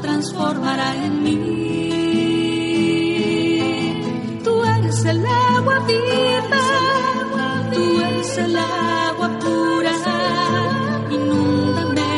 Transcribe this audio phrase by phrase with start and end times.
[0.00, 1.90] transformará en mí.
[4.90, 9.92] eres el agua viva, tú eres el agua pura.
[11.10, 12.08] Inúndame,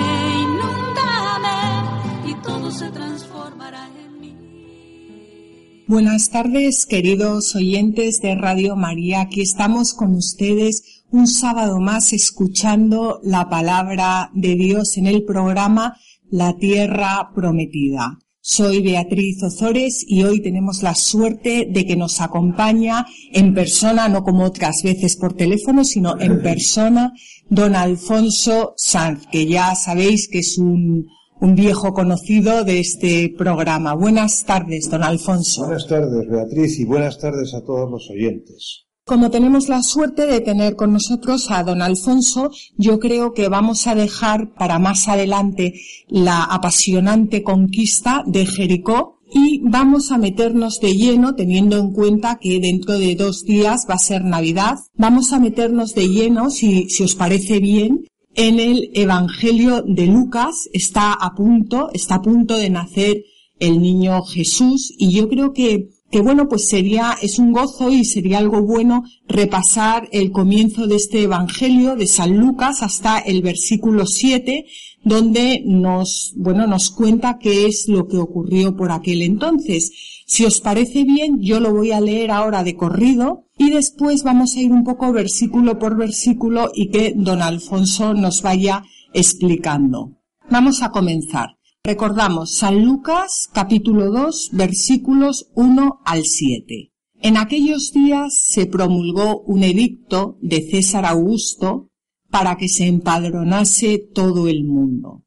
[0.42, 5.84] inúndame y todo se transformará en mí.
[5.86, 9.22] Buenas tardes, queridos oyentes de Radio María.
[9.22, 15.96] Aquí estamos con ustedes un sábado más escuchando la palabra de Dios en el programa
[16.32, 18.18] La Tierra Prometida.
[18.40, 24.24] Soy Beatriz Ozores y hoy tenemos la suerte de que nos acompaña en persona, no
[24.24, 27.12] como otras veces por teléfono, sino en persona,
[27.50, 31.06] don Alfonso Sanz, que ya sabéis que es un,
[31.38, 33.92] un viejo conocido de este programa.
[33.92, 35.66] Buenas tardes, don Alfonso.
[35.66, 38.86] Buenas tardes, Beatriz, y buenas tardes a todos los oyentes.
[39.04, 43.88] Como tenemos la suerte de tener con nosotros a don Alfonso, yo creo que vamos
[43.88, 45.74] a dejar para más adelante
[46.06, 52.60] la apasionante conquista de Jericó y vamos a meternos de lleno, teniendo en cuenta que
[52.60, 57.02] dentro de dos días va a ser Navidad, vamos a meternos de lleno, si, si
[57.02, 58.04] os parece bien,
[58.36, 60.68] en el Evangelio de Lucas.
[60.72, 63.24] Está a punto, está a punto de nacer
[63.58, 68.04] el niño Jesús y yo creo que que bueno, pues sería, es un gozo y
[68.04, 74.04] sería algo bueno repasar el comienzo de este Evangelio de San Lucas hasta el versículo
[74.04, 74.66] 7,
[75.02, 79.90] donde nos, bueno, nos cuenta qué es lo que ocurrió por aquel entonces.
[80.26, 84.54] Si os parece bien, yo lo voy a leer ahora de corrido y después vamos
[84.54, 88.84] a ir un poco versículo por versículo y que don Alfonso nos vaya
[89.14, 90.18] explicando.
[90.50, 91.56] Vamos a comenzar.
[91.84, 96.92] Recordamos San Lucas capítulo 2 versículos 1 al 7.
[97.20, 101.90] En aquellos días se promulgó un edicto de César Augusto
[102.30, 105.24] para que se empadronase todo el mundo.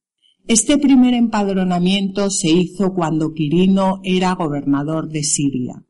[0.47, 5.83] Este primer empadronamiento se hizo cuando Quirino era gobernador de Siria.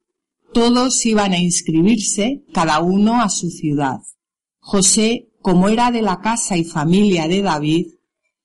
[0.51, 3.99] Todos iban a inscribirse, cada uno a su ciudad.
[4.61, 7.85] José, como era de la casa y familia de David,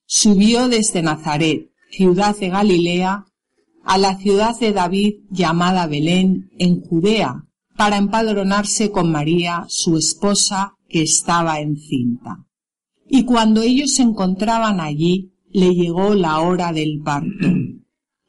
[0.04, 3.24] subió desde Nazaret ciudad de Galilea,
[3.84, 7.44] a la ciudad de David llamada Belén, en Judea,
[7.76, 12.44] para empadronarse con María, su esposa, que estaba encinta.
[13.08, 17.48] Y cuando ellos se encontraban allí, le llegó la hora del parto,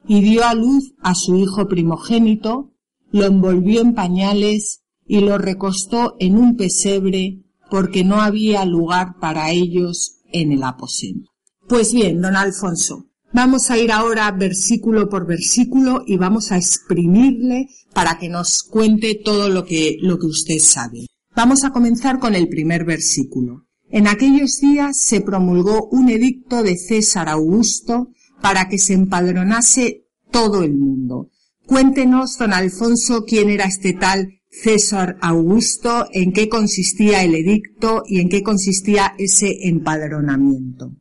[0.08, 2.74] y dio a luz a su hijo primogénito,
[3.12, 9.52] lo envolvió en pañales y lo recostó en un pesebre, porque no había lugar para
[9.52, 11.30] ellos en el aposento.
[11.68, 17.70] Pues bien, don Alfonso, Vamos a ir ahora versículo por versículo y vamos a exprimirle
[17.94, 21.08] para que nos cuente todo lo que, lo que usted sabe.
[21.34, 23.68] Vamos a comenzar con el primer versículo.
[23.90, 28.10] En aquellos días se promulgó un edicto de César Augusto
[28.42, 31.30] para que se empadronase todo el mundo.
[31.66, 38.20] Cuéntenos, don Alfonso, quién era este tal César Augusto, en qué consistía el edicto y
[38.20, 40.98] en qué consistía ese empadronamiento.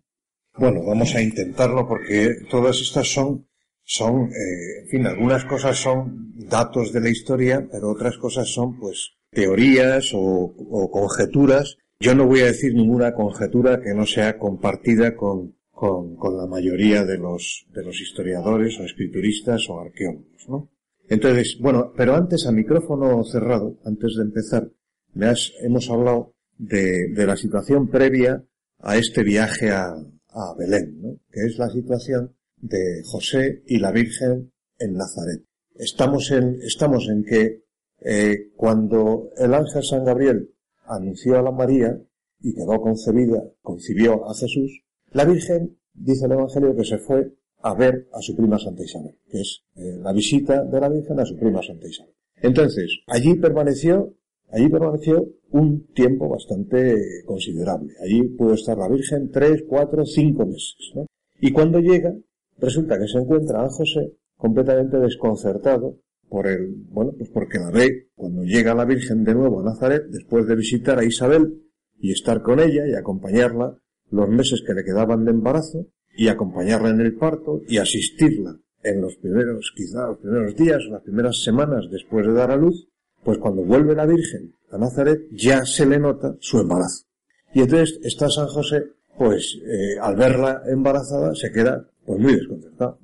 [0.60, 3.46] Bueno, vamos a intentarlo porque todas estas son,
[3.82, 8.78] son, eh, en fin, algunas cosas son datos de la historia, pero otras cosas son,
[8.78, 11.78] pues, teorías o, o conjeturas.
[11.98, 16.46] Yo no voy a decir ninguna conjetura que no sea compartida con, con, con, la
[16.46, 20.68] mayoría de los, de los historiadores o escrituristas o arqueólogos, ¿no?
[21.08, 24.70] Entonces, bueno, pero antes a micrófono cerrado, antes de empezar,
[25.14, 28.44] me has, hemos hablado de, de la situación previa
[28.78, 29.94] a este viaje a,
[30.32, 31.16] a Belén, ¿no?
[31.30, 35.44] que es la situación de José y la Virgen en Nazaret.
[35.74, 37.64] Estamos en, estamos en que
[38.00, 40.54] eh, cuando el ángel San Gabriel
[40.86, 42.00] anunció a la María
[42.40, 44.82] y quedó concebida, concibió a Jesús,
[45.12, 49.16] la Virgen, dice el Evangelio, que se fue a ver a su prima Santa Isabel,
[49.30, 52.14] que es eh, la visita de la Virgen a su prima Santa Isabel.
[52.36, 54.14] Entonces, allí permaneció,
[54.52, 57.92] allí permaneció un tiempo bastante considerable.
[58.02, 61.06] Allí pudo estar la Virgen tres, cuatro, cinco meses, ¿no?
[61.40, 62.14] Y cuando llega,
[62.58, 65.98] resulta que se encuentra a José completamente desconcertado
[66.28, 70.04] por el, bueno, pues porque la ve cuando llega la Virgen de nuevo a Nazaret,
[70.10, 71.62] después de visitar a Isabel
[71.98, 73.76] y estar con ella y acompañarla
[74.10, 75.86] los meses que le quedaban de embarazo,
[76.20, 81.02] y acompañarla en el parto y asistirla en los primeros, quizá los primeros días las
[81.02, 82.88] primeras semanas después de dar a luz,
[83.22, 87.04] pues cuando vuelve la Virgen a Nazaret ya se le nota su embarazo.
[87.52, 88.84] Y entonces está San José,
[89.18, 92.98] pues eh, al verla embarazada se queda pues muy desconcertado.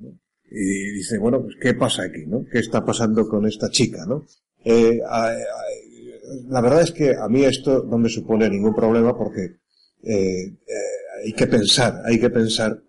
[0.48, 2.24] Y dice, bueno, pues ¿qué pasa aquí?
[2.26, 2.44] ¿no?
[2.50, 4.06] ¿Qué está pasando con esta chica?
[4.06, 4.24] ¿no?
[4.64, 5.00] Eh,
[6.48, 9.58] la verdad es que a mí esto no me supone ningún problema porque
[10.02, 10.56] eh,
[11.24, 12.80] hay que pensar, hay que pensar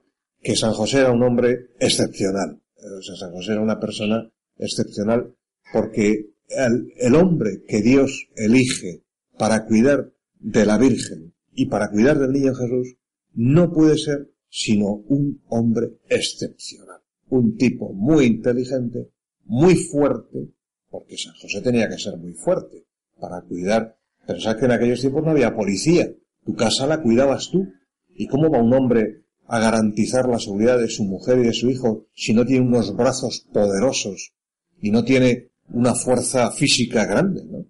[0.41, 2.61] que San José era un hombre excepcional.
[2.77, 5.33] O sea, San José era una persona excepcional
[5.73, 9.03] porque el, hombre que Dios elige
[9.37, 12.97] para cuidar de la Virgen y para cuidar del niño Jesús
[13.33, 17.01] no puede ser sino un hombre excepcional.
[17.29, 19.11] Un tipo muy inteligente,
[19.43, 20.49] muy fuerte,
[20.89, 22.85] porque San José tenía que ser muy fuerte
[23.19, 23.97] para cuidar.
[24.25, 26.09] Pensad que en aquellos tiempos no había policía.
[26.45, 27.67] Tu casa la cuidabas tú.
[28.15, 31.69] ¿Y cómo va un hombre a garantizar la seguridad de su mujer y de su
[31.69, 34.33] hijo si no tiene unos brazos poderosos
[34.81, 37.65] y no tiene una fuerza física grande, ¿no?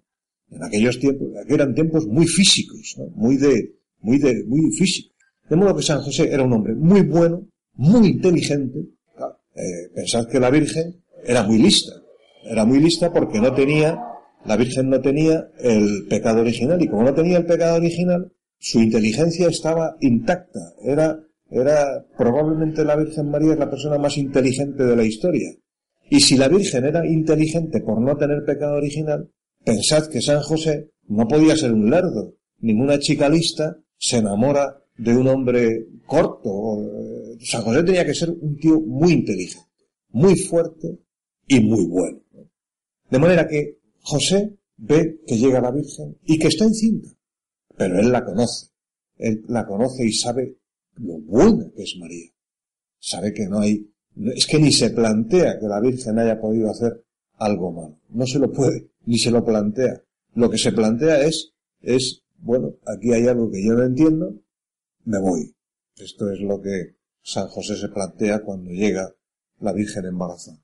[0.50, 3.06] En aquellos tiempos, eran tiempos muy físicos, ¿no?
[3.14, 5.12] Muy de, muy de, muy físicos.
[5.48, 8.78] De modo que San José era un hombre muy bueno, muy inteligente.
[9.54, 11.92] Eh, pensad que la Virgen era muy lista.
[12.44, 13.98] Era muy lista porque no tenía,
[14.44, 18.80] la Virgen no tenía el pecado original y como no tenía el pecado original, su
[18.80, 20.74] inteligencia estaba intacta.
[20.82, 21.18] Era,
[21.50, 25.50] era probablemente la Virgen María es la persona más inteligente de la historia.
[26.10, 29.30] Y si la Virgen era inteligente por no tener pecado original,
[29.64, 32.34] pensad que San José no podía ser un lerdo.
[32.60, 36.80] Ninguna chica lista se enamora de un hombre corto.
[36.82, 39.68] Eh, San José tenía que ser un tío muy inteligente,
[40.10, 40.98] muy fuerte
[41.46, 42.20] y muy bueno.
[43.10, 47.10] De manera que José ve que llega la Virgen y que está encinta,
[47.76, 48.68] pero él la conoce.
[49.16, 50.58] Él la conoce y sabe
[50.96, 52.30] lo buena que es María.
[52.98, 53.90] Sabe que no hay,
[54.34, 57.04] es que ni se plantea que la Virgen haya podido hacer
[57.34, 58.00] algo malo.
[58.10, 60.02] No se lo puede, ni se lo plantea.
[60.34, 64.34] Lo que se plantea es, es, bueno, aquí hay algo que yo no entiendo,
[65.04, 65.54] me voy.
[65.96, 69.14] Esto es lo que San José se plantea cuando llega
[69.60, 70.58] la Virgen embarazada.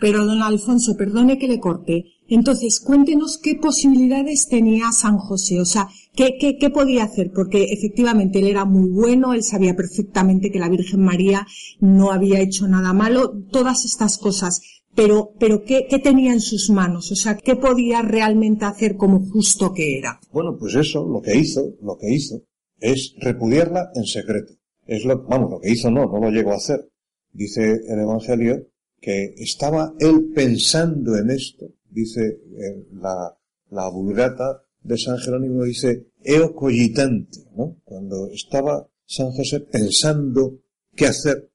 [0.00, 2.04] Pero don Alfonso, perdone que le corte.
[2.28, 7.64] Entonces, cuéntenos qué posibilidades tenía San José, o sea, qué, qué, qué podía hacer, porque
[7.64, 11.46] efectivamente él era muy bueno, él sabía perfectamente que la Virgen María
[11.80, 14.62] no había hecho nada malo, todas estas cosas.
[14.94, 17.10] Pero, pero ¿qué, qué tenía en sus manos?
[17.10, 20.20] O sea, ¿qué podía realmente hacer como justo que era?
[20.32, 22.42] Bueno, pues eso, lo que hizo, lo que hizo,
[22.78, 24.54] es repudiarla en secreto.
[24.86, 26.88] Es lo, vamos, lo que hizo no, no lo llegó a hacer.
[27.32, 28.68] Dice el Evangelio
[29.04, 33.36] que estaba él pensando en esto, dice eh, la,
[33.70, 37.76] la vulgata de San Jerónimo, dice eo cogitante, ¿no?
[37.84, 40.58] Cuando estaba San José pensando
[40.96, 41.50] qué hacer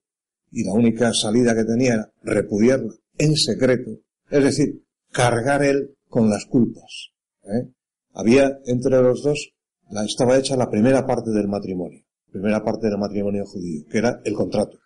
[0.51, 3.99] y la única salida que tenía era repudiarla en secreto,
[4.29, 7.13] es decir, cargar él con las culpas.
[7.45, 7.67] ¿eh?
[8.13, 9.55] Había entre los dos,
[9.89, 14.21] la, estaba hecha la primera parte del matrimonio, primera parte del matrimonio judío, que era
[14.23, 14.77] el contrato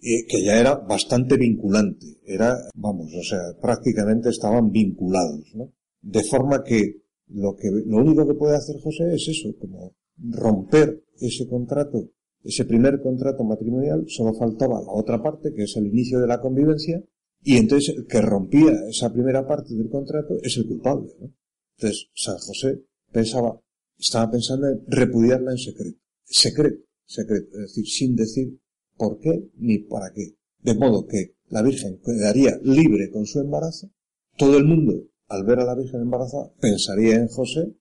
[0.00, 2.06] que ya era bastante vinculante.
[2.24, 5.72] Era, vamos, o sea, prácticamente estaban vinculados, ¿no?
[6.00, 11.04] De forma que lo que, lo único que puede hacer José es eso, como romper
[11.20, 12.10] ese contrato,
[12.42, 16.40] ese primer contrato matrimonial, solo faltaba la otra parte, que es el inicio de la
[16.40, 17.02] convivencia,
[17.42, 21.32] y entonces el que rompía esa primera parte del contrato es el culpable, ¿no?
[21.76, 23.58] Entonces, San José pensaba,
[23.98, 25.98] estaba pensando en repudiarla en secreto.
[26.24, 28.59] Secreto, secreto, es decir, sin decir
[29.00, 30.36] por qué ni para qué.
[30.58, 33.90] De modo que la Virgen quedaría libre con su embarazo,
[34.36, 37.74] todo el mundo, al ver a la Virgen embarazada, pensaría en José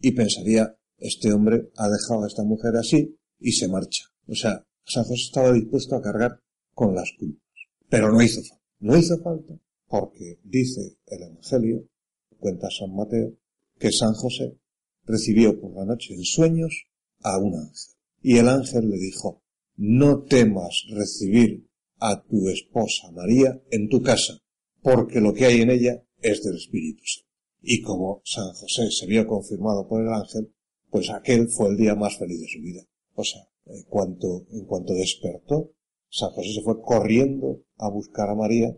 [0.00, 4.04] y pensaría, este hombre ha dejado a esta mujer así y se marcha.
[4.26, 6.40] O sea, San José estaba dispuesto a cargar
[6.72, 7.42] con las culpas.
[7.90, 8.64] Pero no hizo falta.
[8.80, 11.86] No hizo falta porque dice el Evangelio,
[12.38, 13.36] cuenta San Mateo,
[13.78, 14.58] que San José
[15.04, 16.86] recibió por la noche en sueños
[17.20, 17.94] a un ángel.
[18.22, 19.43] Y el ángel le dijo,
[19.76, 21.66] no temas recibir
[21.98, 24.38] a tu esposa María en tu casa,
[24.82, 27.28] porque lo que hay en ella es del Espíritu Santo.
[27.62, 30.52] Y como San José se vio confirmado por el ángel,
[30.90, 32.82] pues aquel fue el día más feliz de su vida.
[33.14, 35.72] O sea, en cuanto, en cuanto despertó,
[36.10, 38.76] San José se fue corriendo a buscar a María,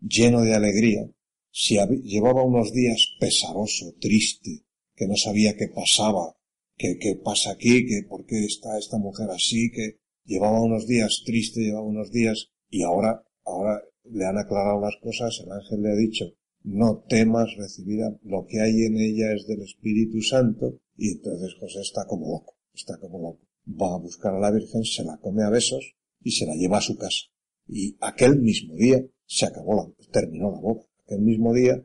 [0.00, 1.10] lleno de alegría.
[1.50, 6.36] Si llevaba unos días pesaroso, triste, que no sabía qué pasaba,
[6.76, 11.22] qué, qué pasa aquí, que por qué está esta mujer así, que llevaba unos días
[11.24, 15.92] triste, llevaba unos días, y ahora, ahora le han aclarado las cosas, el ángel le
[15.92, 16.26] ha dicho,
[16.62, 21.80] no temas recibir lo que hay en ella es del Espíritu Santo, y entonces José
[21.80, 23.46] está como loco, está como loco.
[23.68, 26.78] Va a buscar a la Virgen, se la come a besos, y se la lleva
[26.78, 27.26] a su casa.
[27.68, 30.82] Y aquel mismo día se acabó la, terminó la boda.
[31.04, 31.84] Aquel mismo día,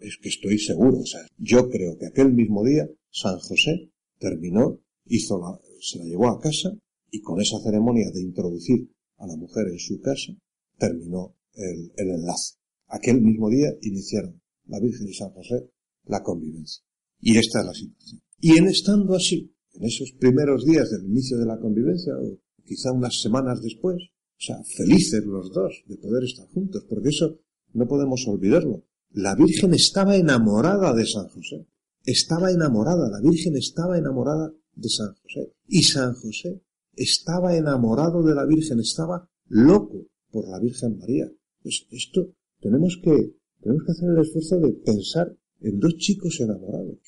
[0.00, 4.80] es que estoy seguro, o sea, yo creo que aquel mismo día San José terminó,
[5.06, 6.76] hizo la, se la llevó a casa
[7.10, 10.32] y con esa ceremonia de introducir a la mujer en su casa
[10.78, 12.54] terminó el, enlace.
[12.88, 15.70] Aquel mismo día iniciaron la Virgen y San José
[16.06, 16.82] la convivencia.
[17.20, 18.22] Y esta es la situación.
[18.40, 22.92] Y en estando así, en esos primeros días del inicio de la convivencia, o quizá
[22.92, 27.40] unas semanas después, o sea, felices los dos de poder estar juntos, porque eso
[27.72, 28.84] no podemos olvidarlo.
[29.10, 31.66] La Virgen estaba enamorada de San José.
[32.04, 35.54] Estaba enamorada, la Virgen estaba enamorada de San José.
[35.66, 36.62] Y San José
[36.98, 41.30] estaba enamorado de la Virgen, estaba loco por la Virgen María.
[41.62, 46.98] Pues esto tenemos que, tenemos que hacer el esfuerzo de pensar en dos chicos enamorados.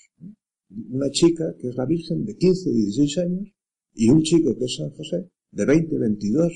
[0.91, 3.49] Una chica que es la Virgen de 15, 16 años
[3.95, 6.53] y un chico que es San José de 20, 22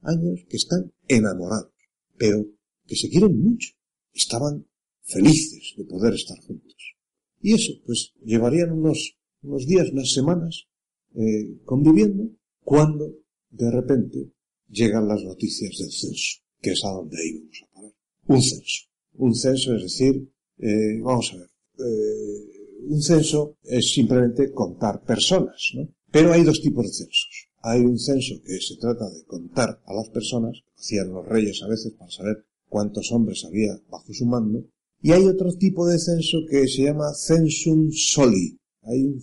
[0.00, 1.72] años que están enamorados,
[2.18, 2.44] pero
[2.86, 3.70] que se quieren mucho.
[4.12, 4.66] Estaban
[5.02, 6.96] felices de poder estar juntos.
[7.40, 10.68] Y eso, pues, llevarían unos, unos días, unas semanas,
[11.14, 12.30] eh, conviviendo,
[12.64, 13.12] cuando,
[13.50, 14.32] de repente,
[14.68, 17.92] llegan las noticias del censo, que es a donde íbamos a parar.
[18.28, 18.88] Un censo.
[19.14, 25.72] Un censo, es decir, eh, vamos a ver, eh, un censo es simplemente contar personas,
[25.74, 25.88] ¿no?
[26.10, 27.48] Pero hay dos tipos de censos.
[27.62, 31.68] Hay un censo que se trata de contar a las personas, hacían los reyes a
[31.68, 34.64] veces para saber cuántos hombres había bajo su mando,
[35.00, 38.58] y hay otro tipo de censo que se llama censum soli.
[38.82, 39.20] Hay un,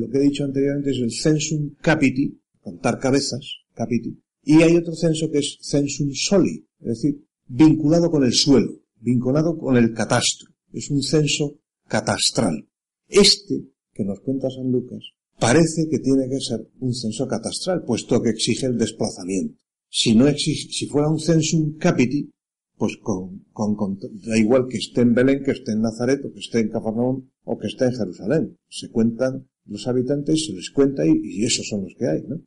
[0.00, 3.44] lo que he dicho anteriormente es el censum capiti, contar cabezas,
[3.74, 8.84] capiti, y hay otro censo que es censum soli, es decir, vinculado con el suelo
[9.04, 10.48] vinculado con el catastro.
[10.72, 12.66] Es un censo catastral.
[13.06, 15.04] Este, que nos cuenta San Lucas,
[15.38, 19.58] parece que tiene que ser un censo catastral, puesto que exige el desplazamiento.
[19.90, 22.30] Si no exige, si fuera un censum capiti,
[22.76, 26.40] pues con, con, da igual que esté en Belén, que esté en Nazaret, o que
[26.40, 28.58] esté en Cafarnaúm, o que esté en Jerusalén.
[28.68, 32.42] Se cuentan los habitantes, se les cuenta y, esos son los que hay, ¿no?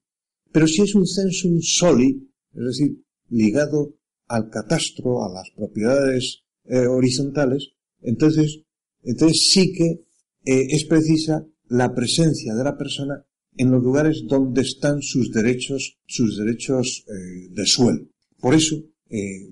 [0.51, 3.95] Pero si es un censum soli, es decir, ligado
[4.27, 7.69] al catastro, a las propiedades eh, horizontales,
[8.01, 8.63] entonces,
[9.03, 10.05] entonces sí que
[10.45, 15.97] eh, es precisa la presencia de la persona en los lugares donde están sus derechos,
[16.05, 18.07] sus derechos eh, de suelo.
[18.39, 18.75] Por eso,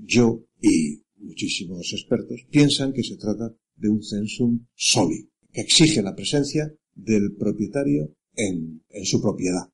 [0.03, 6.15] yo y muchísimos expertos piensan que se trata de un censum soli, que exige la
[6.15, 9.69] presencia del propietario en, en su propiedad.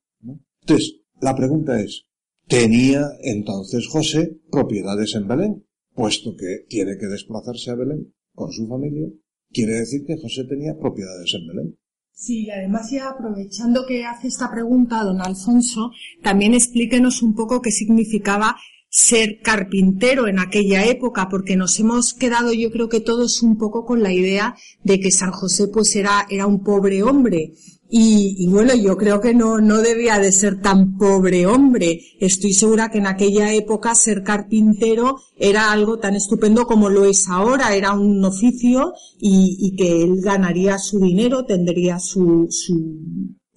[0.61, 2.05] Entonces, la pregunta es,
[2.47, 5.65] ¿tenía entonces José propiedades en Belén?
[5.93, 9.07] puesto que tiene que desplazarse a Belén con su familia,
[9.51, 11.77] quiere decir que José tenía propiedades en Belén.
[12.13, 17.61] Sí, y además ya aprovechando que hace esta pregunta don Alfonso, también explíquenos un poco
[17.61, 18.55] qué significaba
[18.91, 23.85] ser carpintero en aquella época, porque nos hemos quedado yo creo que todos un poco
[23.85, 27.53] con la idea de que San José pues era, era un pobre hombre
[27.93, 31.99] y, bueno, yo creo que no, no debía de ser tan pobre hombre.
[32.21, 37.27] Estoy segura que en aquella época ser carpintero era algo tan estupendo como lo es
[37.27, 37.75] ahora.
[37.75, 42.47] Era un oficio y, y que él ganaría su dinero, tendría su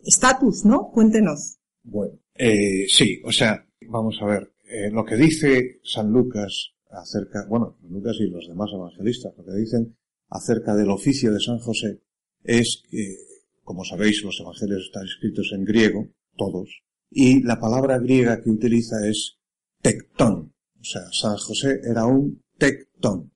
[0.05, 0.91] estatus, ¿no?
[0.93, 1.59] Cuéntenos.
[1.85, 7.47] Bueno, eh, sí, o sea, vamos a ver, eh, lo que dice San Lucas acerca,
[7.49, 9.97] bueno, Lucas y los demás evangelistas, lo que dicen
[10.28, 12.00] acerca del oficio de San José
[12.43, 13.16] es que
[13.64, 19.09] como sabéis, los evangelios están escritos en griego, todos, y la palabra griega que utiliza
[19.09, 19.38] es
[19.81, 20.54] tectón.
[20.78, 23.33] O sea, San José era un tectón.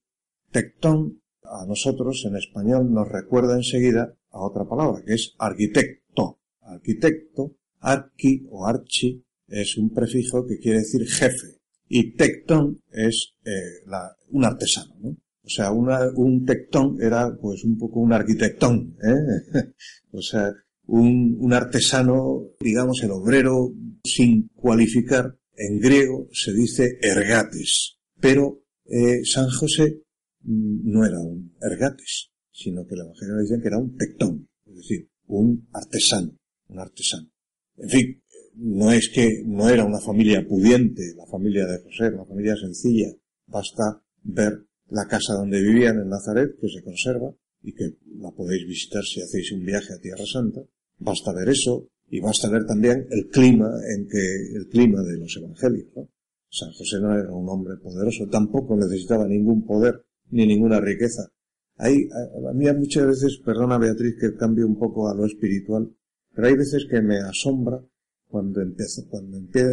[0.50, 6.38] Tectón a nosotros en español nos recuerda enseguida a otra palabra, que es arquitecto.
[6.60, 11.58] Arquitecto, arqui o archi, es un prefijo que quiere decir jefe.
[11.88, 13.84] Y tectón es eh,
[14.30, 15.16] un artesano, ¿no?
[15.42, 19.72] O sea, un tectón era pues un poco un arquitectón, ¿eh?
[20.12, 20.52] o sea,
[20.86, 23.72] un, un artesano, digamos, el obrero
[24.04, 30.02] sin cualificar, en griego se dice ergates, pero eh, San José
[30.42, 34.76] mm, no era un ergates, sino que la Evangelio dicen que era un tectón, es
[34.76, 36.36] decir, un artesano,
[36.68, 37.30] un artesano.
[37.76, 38.22] En fin,
[38.58, 43.08] no es que no era una familia pudiente, la familia de José, una familia sencilla,
[43.46, 48.66] basta ver la casa donde vivían en Nazaret, que se conserva y que la podéis
[48.66, 50.60] visitar si hacéis un viaje a Tierra Santa.
[50.98, 55.36] Basta ver eso y basta ver también el clima en que, el clima de los
[55.36, 56.08] evangelios, ¿no?
[56.50, 61.30] San José no era un hombre poderoso, tampoco necesitaba ningún poder ni ninguna riqueza.
[61.76, 65.94] Hay, a, mí muchas veces, perdona Beatriz que cambie un poco a lo espiritual,
[66.34, 67.80] pero hay veces que me asombra
[68.28, 69.68] cuando empieza, cuando empieza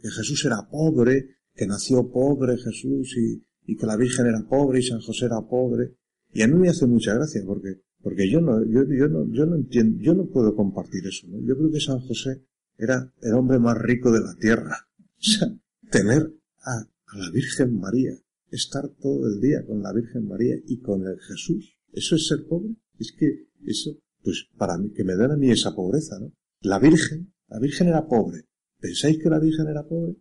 [0.00, 4.80] que Jesús era pobre, que nació pobre Jesús y, y que la Virgen era pobre
[4.80, 5.96] y San José era pobre.
[6.32, 9.46] Y a mí me hace mucha gracia porque, porque yo no, yo, yo no, yo
[9.46, 11.40] no entiendo, yo no puedo compartir eso, ¿no?
[11.40, 12.44] Yo creo que San José
[12.76, 14.76] era el hombre más rico de la tierra.
[15.16, 15.48] O sea,
[15.90, 18.12] tener a, a la Virgen María,
[18.50, 22.46] estar todo el día con la Virgen María y con el Jesús, ¿eso es ser
[22.46, 22.76] pobre?
[22.98, 26.30] Es que eso, pues para mí, que me den a mí esa pobreza, ¿no?
[26.60, 28.44] La Virgen, la Virgen era pobre.
[28.78, 30.16] ¿Pensáis que la Virgen era pobre?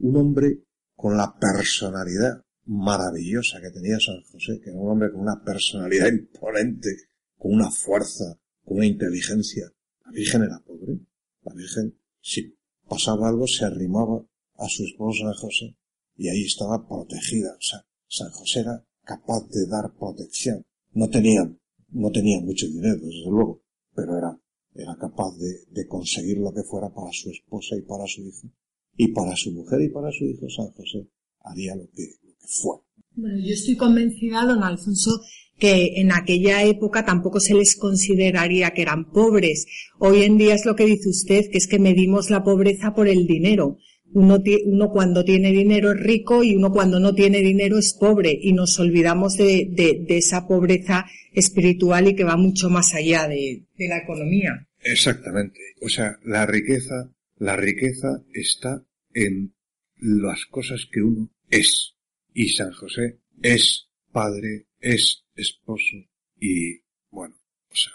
[0.00, 0.64] Un hombre
[0.94, 6.08] con la personalidad maravillosa que tenía San José, que era un hombre con una personalidad
[6.08, 6.90] imponente,
[7.36, 9.70] con una fuerza, con una inteligencia.
[10.04, 10.98] La Virgen era pobre.
[11.42, 12.56] La Virgen, si
[12.88, 14.24] pasaba algo, se arrimaba
[14.56, 15.76] a su esposo San José
[16.16, 17.52] y ahí estaba protegida.
[17.52, 20.64] O sea, San José era capaz de dar protección.
[20.92, 21.42] No tenía,
[21.90, 23.62] no tenía mucho dinero, desde luego,
[23.94, 24.38] pero era,
[24.78, 28.48] era capaz de, conseguir lo que fuera para su esposa y para su hijo.
[28.96, 31.08] Y para su mujer y para su hijo, San José
[31.40, 32.04] haría lo que,
[32.40, 32.76] fue.
[33.14, 35.20] Bueno, yo estoy convencida, don Alfonso,
[35.58, 39.66] que en aquella época tampoco se les consideraría que eran pobres.
[39.98, 43.08] Hoy en día es lo que dice usted, que es que medimos la pobreza por
[43.08, 43.78] el dinero.
[44.12, 48.52] Uno, cuando tiene dinero es rico y uno cuando no tiene dinero es pobre y
[48.52, 53.98] nos olvidamos de, esa pobreza espiritual y que va mucho más allá de, de la
[53.98, 54.66] economía.
[54.80, 55.60] Exactamente.
[55.82, 58.82] O sea, la riqueza, la riqueza está
[59.12, 59.54] en
[59.98, 61.94] las cosas que uno es
[62.32, 65.96] y San José es padre, es esposo
[66.38, 67.34] y, bueno,
[67.70, 67.92] o sea,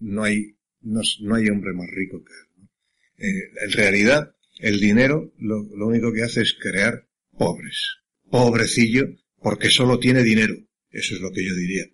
[0.00, 2.68] no hay, no, no hay hombre más rico que él.
[3.18, 7.96] Eh, en realidad, el dinero lo, lo único que hace es crear pobres.
[8.30, 9.04] Pobrecillo,
[9.40, 10.54] porque solo tiene dinero.
[10.90, 11.84] Eso es lo que yo diría.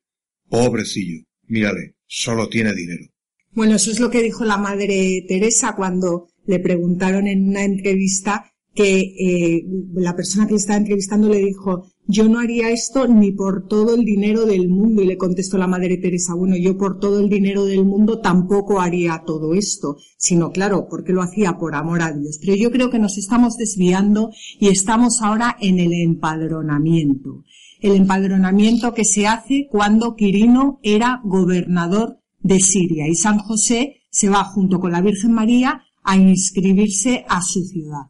[0.48, 1.25] Pobrecillo.
[1.46, 3.06] Mírale, solo tiene dinero.
[3.52, 8.52] Bueno, eso es lo que dijo la madre Teresa cuando le preguntaron en una entrevista
[8.78, 13.66] que eh, la persona que estaba entrevistando le dijo, yo no haría esto ni por
[13.66, 15.02] todo el dinero del mundo.
[15.02, 18.81] Y le contestó la Madre Teresa, bueno, yo por todo el dinero del mundo tampoco
[18.81, 22.38] haría todo esto, sino claro, porque lo hacía por amor a Dios.
[22.40, 27.42] Pero yo creo que nos estamos desviando y estamos ahora en el empadronamiento.
[27.81, 34.29] El empadronamiento que se hace cuando Quirino era gobernador de Siria y San José se
[34.29, 38.02] va junto con la Virgen María a inscribirse a su ciudad.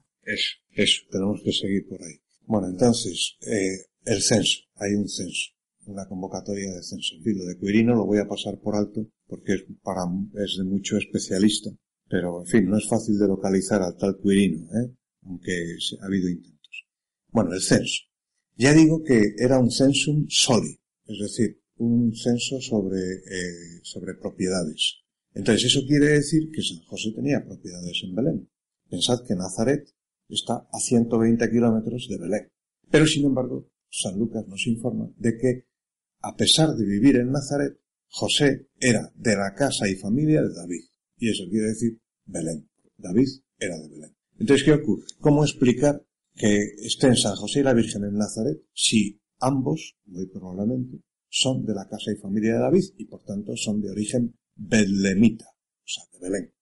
[0.82, 2.14] Eso, tenemos que seguir por ahí.
[2.46, 5.50] Bueno, entonces, eh, el censo, hay un censo,
[5.86, 7.16] una convocatoria de censo.
[7.16, 10.02] En fin, lo de Quirino lo voy a pasar por alto porque es, para,
[10.44, 11.70] es de mucho especialista,
[12.08, 14.94] pero en fin, no es fácil de localizar al tal Quirino, ¿eh?
[15.22, 16.86] aunque ha habido intentos.
[17.28, 18.04] Bueno, el censo.
[18.56, 25.02] Ya digo que era un censum soli, es decir, un censo sobre, eh, sobre propiedades.
[25.34, 28.50] Entonces, eso quiere decir que San José tenía propiedades en Belén.
[28.88, 29.88] Pensad que Nazaret
[30.28, 32.48] está a 120 kilómetros de Belén.
[32.90, 35.66] Pero sin embargo, San Lucas nos informa de que,
[36.20, 37.78] a pesar de vivir en Nazaret,
[38.10, 40.84] José era de la casa y familia de David.
[41.18, 42.68] Y eso quiere decir Belén.
[42.96, 44.16] David era de Belén.
[44.38, 45.04] Entonces, ¿qué ocurre?
[45.20, 51.02] ¿Cómo explicar que estén San José y la Virgen en Nazaret si ambos, muy probablemente,
[51.28, 55.46] son de la casa y familia de David y por tanto son de origen belemita,
[55.46, 56.54] o sea, de Belén?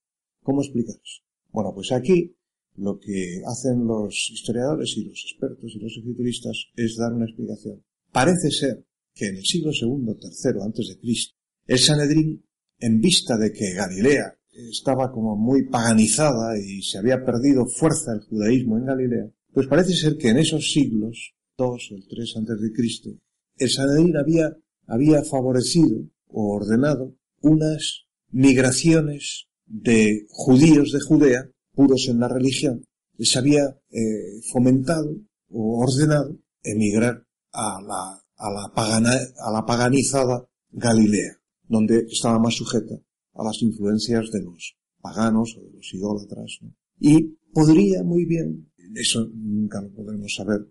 [0.42, 1.22] ¿Cómo explicar eso?
[1.50, 2.35] Bueno, pues aquí
[2.78, 7.82] lo que hacen los historiadores y los expertos y los escrituristas es dar una explicación.
[8.12, 8.84] Parece ser
[9.14, 11.34] que en el siglo II, III antes de Cristo,
[11.66, 12.44] el Sanedrín,
[12.78, 14.38] en vista de que Galilea
[14.70, 19.94] estaba como muy paganizada y se había perdido fuerza el judaísmo en Galilea, pues parece
[19.94, 23.10] ser que en esos siglos, dos o tres antes de Cristo,
[23.56, 24.54] el Sanedrín había,
[24.86, 32.82] había favorecido o ordenado unas migraciones de judíos de Judea puros en la religión,
[33.18, 35.14] les había eh, fomentado
[35.50, 42.54] o ordenado emigrar a la, a la, pagana, a la paganizada Galilea, donde estaba más
[42.54, 42.94] sujeta
[43.34, 46.58] a las influencias de los paganos o de los idólatras.
[46.98, 50.66] Y podría muy bien, eso nunca lo podremos saber,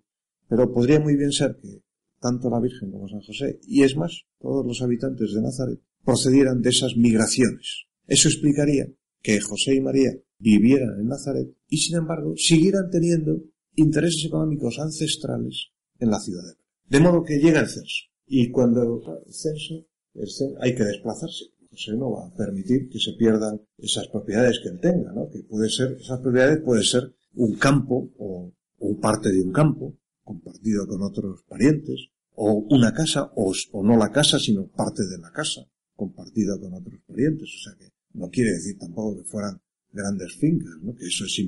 [0.49, 1.83] pero podría muy bien ser que
[2.19, 6.61] tanto la Virgen como San José, y es más, todos los habitantes de Nazaret, procedieran
[6.61, 7.85] de esas migraciones.
[8.07, 8.87] Eso explicaría
[9.21, 13.41] que José y María vivieran en Nazaret y sin embargo siguieran teniendo
[13.75, 16.43] intereses económicos ancestrales en la ciudad
[16.89, 18.05] de modo que llega el censo.
[18.27, 21.45] Y cuando el censo, el censo hay que desplazarse.
[21.69, 25.29] José no va a permitir que se pierdan esas propiedades que él tenga, ¿no?
[25.29, 29.97] Que puede ser, esas propiedades puede ser un campo o, o parte de un campo
[30.23, 35.17] compartido con otros parientes, o una casa, o, o no la casa, sino parte de
[35.17, 35.61] la casa
[35.95, 37.49] compartida con otros parientes.
[37.49, 39.59] O sea que no quiere decir tampoco que fueran
[39.95, 40.93] grandes fincas, ¿no?
[40.95, 41.39] que eso es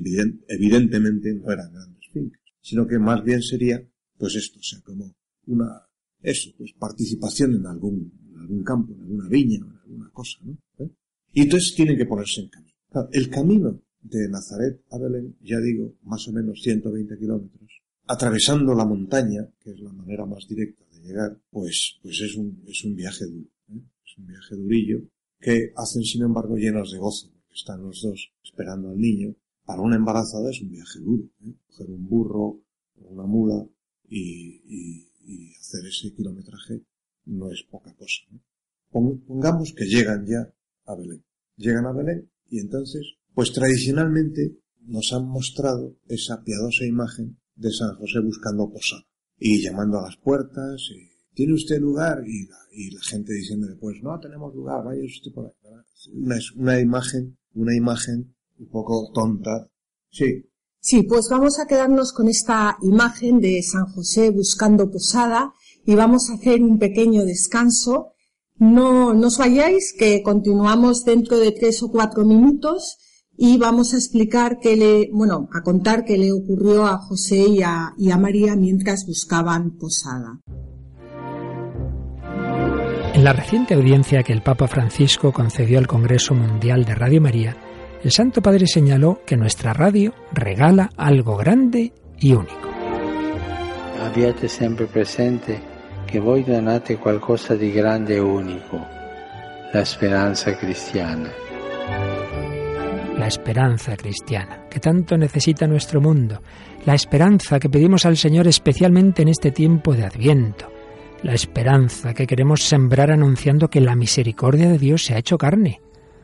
[0.48, 3.80] evidentemente no eran grandes fincas, sino que más bien sería,
[4.16, 5.14] pues esto, o sea, como
[5.46, 5.86] una,
[6.22, 10.58] eso, pues participación en algún, algún campo, en alguna viña, en alguna cosa, ¿no?
[10.78, 10.90] ¿Eh?
[11.32, 12.74] Y entonces tienen que ponerse en camino.
[13.12, 18.86] el camino de Nazaret a Belén, ya digo, más o menos 120 kilómetros, atravesando la
[18.86, 22.96] montaña, que es la manera más directa de llegar, pues, pues es un, es un
[22.96, 23.82] viaje duro, ¿eh?
[24.04, 25.02] es un viaje durillo,
[25.38, 29.34] que hacen sin embargo llenos de gozo, están los dos esperando al niño.
[29.64, 31.54] Para una embarazada es un viaje duro, ¿eh?
[31.66, 32.62] coger un burro
[33.10, 33.66] una mula
[34.08, 35.06] y,
[35.60, 36.82] hacer ese kilometraje
[37.26, 38.22] no es poca cosa.
[38.90, 40.50] Pongamos que llegan ya
[40.86, 41.22] a Belén.
[41.56, 47.94] Llegan a Belén y entonces, pues tradicionalmente nos han mostrado esa piadosa imagen de San
[47.96, 49.06] José buscando posada
[49.38, 52.22] y llamando a las puertas, y, ¿tiene usted lugar?
[52.26, 55.52] Y la, y la gente diciéndole, pues no tenemos lugar, vaya usted por ahí.
[56.56, 59.68] Una imagen, una imagen un poco tonta.
[60.10, 60.44] Sí.
[60.80, 65.52] Sí, pues vamos a quedarnos con esta imagen de San José buscando posada
[65.84, 68.14] y vamos a hacer un pequeño descanso
[68.58, 72.98] no, no os vayáis, que continuamos dentro de tres o cuatro minutos
[73.36, 77.62] y vamos a explicar qué le, bueno, a contar qué le ocurrió a José y
[77.62, 80.40] a, y a María mientras buscaban posada.
[83.14, 87.56] En la reciente audiencia que el Papa Francisco concedió al Congreso Mundial de Radio María,
[88.04, 92.68] el Santo Padre señaló que nuestra radio regala algo grande y único.
[94.04, 95.60] Abbiate siempre presente
[96.06, 98.78] che voi donate qualcosa di grande e unico,
[99.72, 101.30] la speranza cristiana.
[103.16, 106.40] La esperanza cristiana, que tanto necesita nuestro mundo,
[106.86, 110.70] la esperanza que pedimos al Señor especialmente en este tiempo de Adviento,
[111.22, 115.80] la esperanza que queremos sembrar anunciando que la misericordia de Dios se ha hecho carne.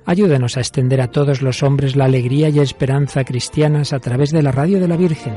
[0.07, 4.43] Ayúdanos a extender a todos los hombres la alegría y esperanza cristianas a través de
[4.43, 5.35] la radio de la Virgen.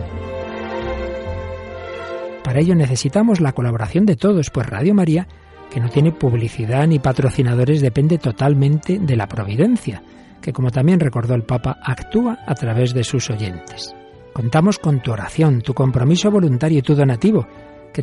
[2.44, 5.28] Para ello necesitamos la colaboración de todos, pues Radio María,
[5.70, 10.02] que no tiene publicidad ni patrocinadores, depende totalmente de la providencia,
[10.42, 13.94] que como también recordó el Papa, actúa a través de sus oyentes.
[14.34, 17.48] Contamos con tu oración, tu compromiso voluntario y tu donativo,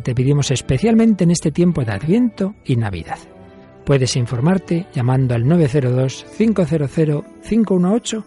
[0.01, 3.17] te pedimos especialmente en este tiempo de Adviento y Navidad.
[3.85, 8.23] Puedes informarte llamando al 902-500-518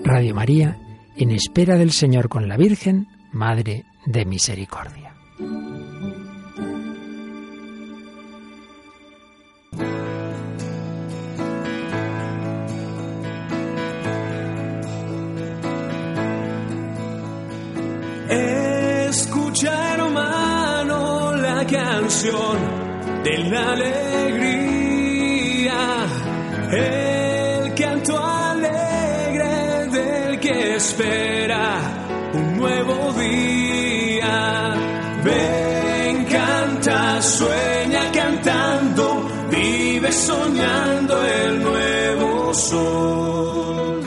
[0.02, 0.76] Radio María,
[1.16, 5.14] en espera del Señor con la Virgen, Madre de Misericordia.
[21.74, 22.56] Canción
[23.24, 24.96] de la alegría,
[26.70, 28.24] el canto
[30.76, 31.80] espera
[32.32, 34.74] un nuevo día.
[35.24, 44.02] Ven, canta, sueña cantando, vive soñando el nuevo sol.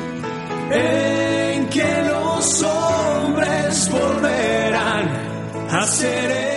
[0.72, 5.06] En que los hombres volverán
[5.72, 6.57] a ser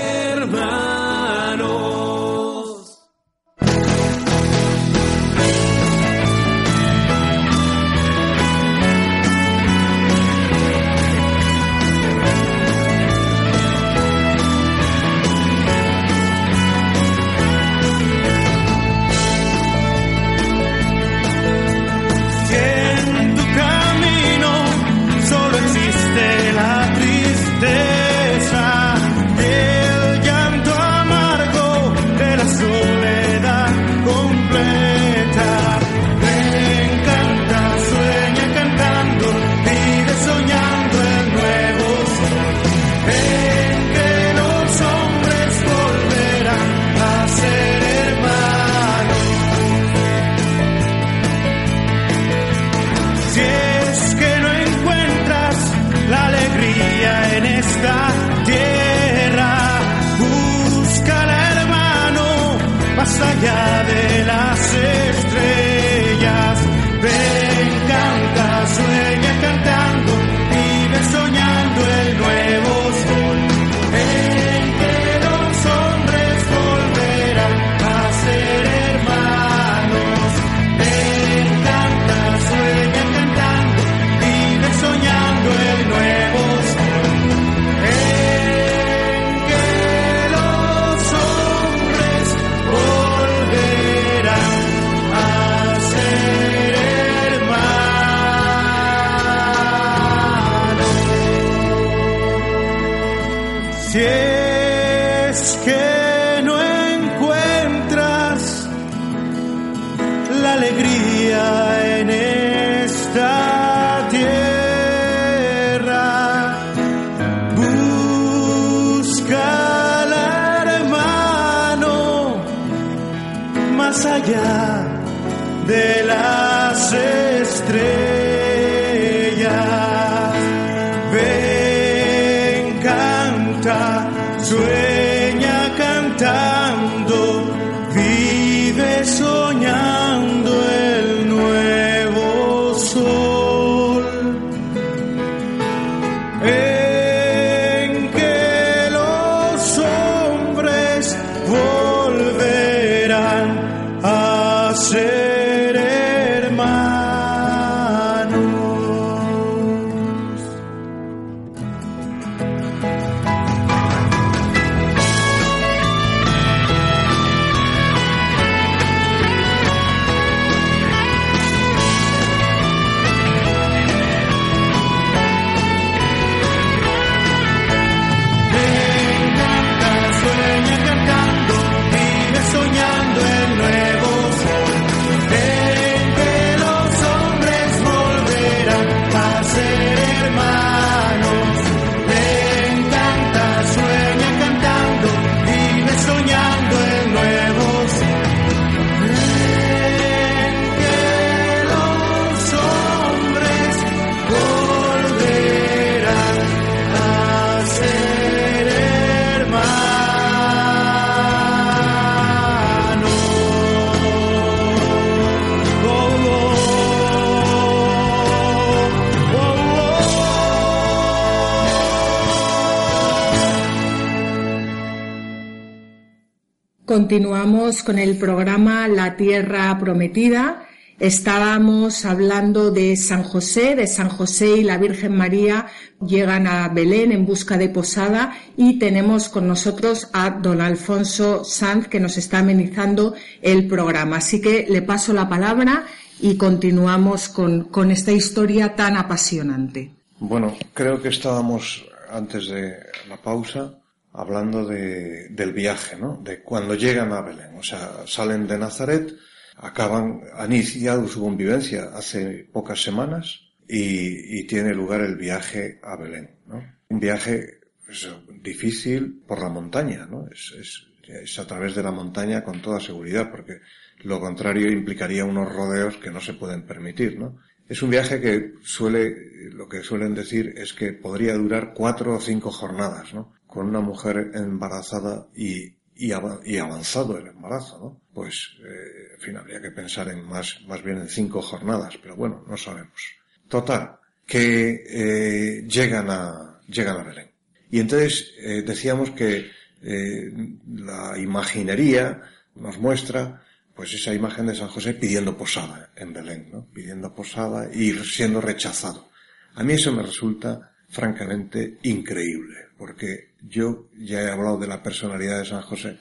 [227.00, 230.68] Continuamos con el programa La Tierra Prometida.
[230.98, 235.68] Estábamos hablando de San José, de San José y la Virgen María
[236.06, 241.88] llegan a Belén en busca de posada y tenemos con nosotros a don Alfonso Sanz
[241.88, 244.18] que nos está amenizando el programa.
[244.18, 245.86] Así que le paso la palabra
[246.20, 249.90] y continuamos con, con esta historia tan apasionante.
[250.18, 251.82] Bueno, creo que estábamos
[252.12, 252.76] antes de
[253.08, 253.79] la pausa
[254.12, 256.20] hablando de, del viaje, ¿no?
[256.22, 257.56] De cuando llegan a Belén.
[257.58, 259.14] O sea, salen de Nazaret,
[259.56, 266.38] acaban, han iniciado su convivencia hace pocas semanas y, tiene lugar el viaje a Belén,
[266.46, 266.60] ¿no?
[266.88, 268.08] Un viaje pues,
[268.42, 270.26] difícil por la montaña, ¿no?
[270.28, 273.60] Es, es, es a través de la montaña con toda seguridad, porque
[274.02, 277.38] lo contrario implicaría unos rodeos que no se pueden permitir, ¿no?
[277.68, 279.14] Es un viaje que suele,
[279.52, 283.34] lo que suelen decir es que podría durar cuatro o cinco jornadas, ¿no?
[283.50, 288.00] Con una mujer embarazada y, y, av- y avanzado el embarazo, ¿no?
[288.14, 292.16] Pues, eh, en fin, habría que pensar en más, más bien en cinco jornadas, pero
[292.16, 293.00] bueno, no sabemos.
[293.48, 297.30] Total, que eh, llegan a, llegan a Belén.
[297.70, 299.50] Y entonces eh, decíamos que
[299.82, 300.30] eh,
[300.68, 302.22] la imaginería
[302.54, 303.42] nos muestra
[303.74, 306.66] pues esa imagen de San José pidiendo posada en Belén, ¿no?
[306.66, 309.08] Pidiendo posada y siendo rechazado.
[309.54, 315.38] A mí eso me resulta francamente increíble, porque yo ya he hablado de la personalidad
[315.38, 315.98] de San José.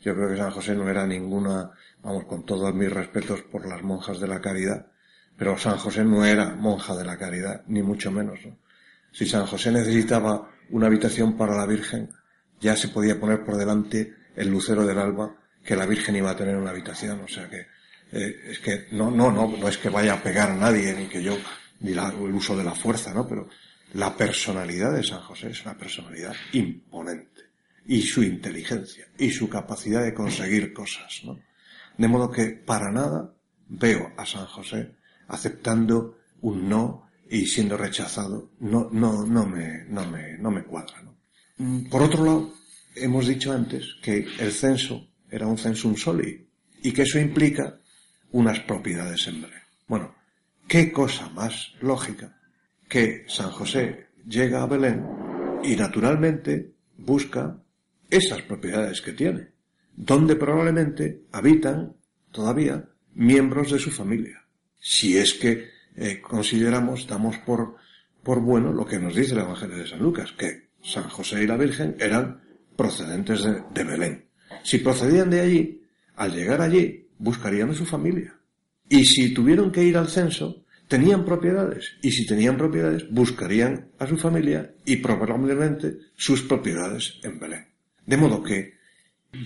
[0.00, 1.70] Yo creo que San José no era ninguna,
[2.02, 4.86] vamos, con todos mis respetos por las monjas de la caridad,
[5.36, 8.56] pero San José no era monja de la caridad, ni mucho menos, ¿no?
[9.12, 12.10] Si San José necesitaba una habitación para la Virgen,
[12.60, 16.36] ya se podía poner por delante el lucero del alba que la Virgen iba a
[16.36, 17.66] tener una habitación, o sea que
[18.12, 21.06] eh, es que no, no, no, no es que vaya a pegar a nadie ni
[21.06, 21.36] que yo
[21.80, 23.26] ni la- el uso de la fuerza, ¿no?
[23.28, 23.48] Pero
[23.94, 27.42] la personalidad de San José es una personalidad imponente
[27.86, 31.38] y su inteligencia y su capacidad de conseguir cosas, ¿no?
[31.96, 33.34] De modo que para nada
[33.68, 34.94] veo a San José
[35.28, 38.50] aceptando un no y siendo rechazado.
[38.60, 41.16] No, no, no me, no me, no me cuadra, ¿no?
[41.56, 42.54] Mm, Por otro lado,
[42.94, 46.46] hemos dicho antes que el censo era un censum soli
[46.82, 47.80] y que eso implica
[48.30, 49.62] unas propiedades en Belén.
[49.86, 50.14] Bueno,
[50.68, 52.37] qué cosa más lógica
[52.88, 55.04] que San José llega a Belén
[55.62, 57.56] y naturalmente busca
[58.10, 59.48] esas propiedades que tiene,
[59.94, 61.94] donde probablemente habitan
[62.30, 64.42] todavía miembros de su familia.
[64.80, 67.76] Si es que eh, consideramos, damos por,
[68.22, 71.46] por bueno lo que nos dice el Evangelio de San Lucas, que San José y
[71.46, 72.40] la Virgen eran
[72.76, 74.24] procedentes de, de Belén.
[74.62, 75.82] Si procedían de allí,
[76.16, 78.34] al llegar allí, buscarían a su familia.
[78.88, 84.06] Y si tuvieron que ir al censo, tenían propiedades y si tenían propiedades buscarían a
[84.06, 87.66] su familia y probablemente sus propiedades en Belén.
[88.06, 88.74] De modo que,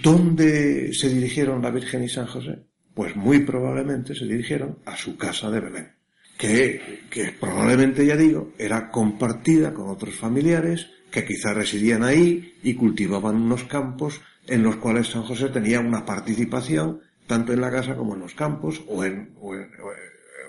[0.03, 2.61] ¿dónde se dirigieron la Virgen y San José?
[2.95, 5.93] Pues muy probablemente se dirigieron a su casa de Belén,
[6.39, 13.37] que, probablemente, ya digo, era compartida con otros familiares que quizá residían ahí y cultivaban
[13.37, 18.15] unos campos en los cuales San José tenía una participación tanto en la casa como
[18.15, 19.35] en los campos o o en-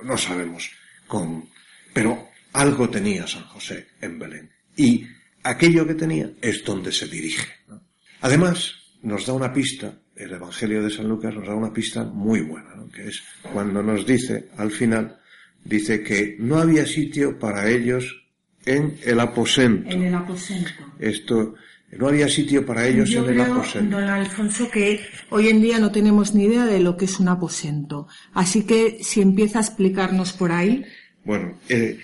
[0.04, 0.72] no sabemos
[1.14, 1.48] con,
[1.94, 5.06] pero algo tenía San José en Belén y
[5.44, 7.46] aquello que tenía es donde se dirige.
[7.68, 7.84] ¿no?
[8.22, 8.74] Además,
[9.04, 12.74] nos da una pista, el Evangelio de San Lucas nos da una pista muy buena,
[12.76, 12.90] ¿no?
[12.90, 13.22] que es
[13.54, 15.20] cuando nos dice, al final,
[15.64, 18.04] dice que no había sitio para ellos
[18.66, 19.92] en el aposento.
[19.92, 20.72] En el aposento.
[20.98, 21.54] Esto,
[21.92, 24.00] no había sitio para ellos Yo en el creo, aposento.
[24.00, 25.00] don Alfonso, que
[25.30, 28.08] hoy en día no tenemos ni idea de lo que es un aposento.
[28.34, 30.84] Así que si empieza a explicarnos por ahí.
[31.24, 32.00] Bueno, eh,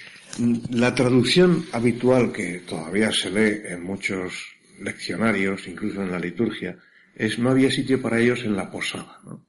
[0.72, 4.34] la traducción habitual que todavía se lee en muchos
[4.82, 6.78] leccionarios, incluso en la liturgia,
[7.16, 9.20] es no había sitio para ellos en la posada.
[9.26, 9.46] ¿no?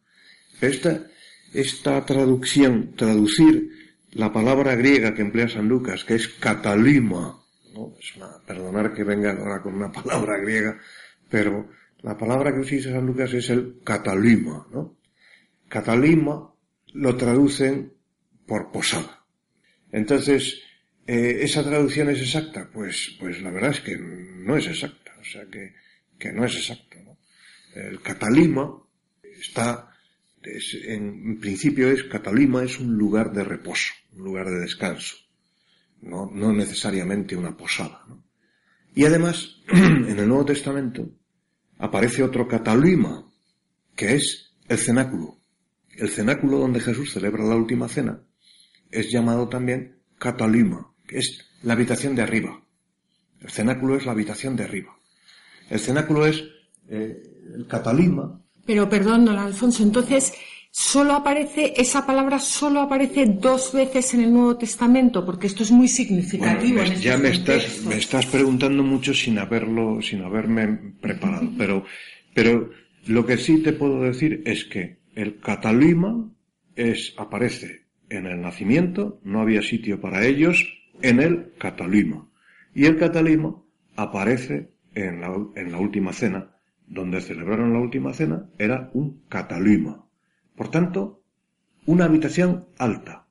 [0.60, 1.04] Esta,
[1.54, 3.70] esta traducción, traducir
[4.12, 7.40] la palabra griega que emplea San Lucas, que es catalima,
[7.72, 7.94] ¿no?
[8.00, 10.78] es una, perdonar que venga ahora con una palabra griega,
[11.28, 11.68] pero
[12.02, 14.96] la palabra que utiliza San Lucas es el catalima, ¿no?
[15.68, 16.52] Catalima
[16.94, 17.92] lo traducen
[18.46, 19.19] por posada.
[19.92, 20.60] Entonces,
[21.06, 22.68] eh, ¿esa traducción es exacta?
[22.72, 25.74] Pues, pues la verdad es que no es exacta, o sea que,
[26.18, 26.96] que no es exacta.
[27.02, 27.18] ¿no?
[27.74, 28.70] El catalima
[29.22, 29.90] está,
[30.42, 35.16] es- en principio es, catalima es un lugar de reposo, un lugar de descanso,
[36.02, 38.04] no, no necesariamente una posada.
[38.08, 38.24] ¿no?
[38.94, 41.10] Y además, en el Nuevo Testamento
[41.78, 43.26] aparece otro catalima,
[43.96, 45.38] que es el cenáculo.
[45.96, 48.22] El cenáculo donde Jesús celebra la última cena
[48.90, 52.60] es llamado también catalima, que es la habitación de arriba.
[53.40, 54.96] El cenáculo es la habitación de arriba.
[55.68, 56.42] El cenáculo es
[56.88, 57.22] eh,
[57.54, 58.40] el catalima.
[58.66, 60.32] Pero perdón, don Alfonso, entonces
[60.70, 65.70] solo aparece, esa palabra solo aparece dos veces en el Nuevo Testamento, porque esto es
[65.70, 66.74] muy significativo.
[66.74, 70.68] Bueno, en me- estos ya me estás, me estás preguntando mucho sin haberlo, sin haberme
[71.00, 71.84] preparado, pero,
[72.34, 72.70] pero
[73.06, 76.30] lo que sí te puedo decir es que el catalima
[76.76, 77.79] es, aparece
[78.10, 80.66] en el nacimiento, no había sitio para ellos,
[81.00, 82.28] en el catalima.
[82.74, 83.62] Y el catalima
[83.96, 86.50] aparece en la, última cena,
[86.86, 90.04] donde celebraron la última cena, era un catalima.
[90.56, 91.22] Por tanto,
[91.86, 93.26] una habitación alta.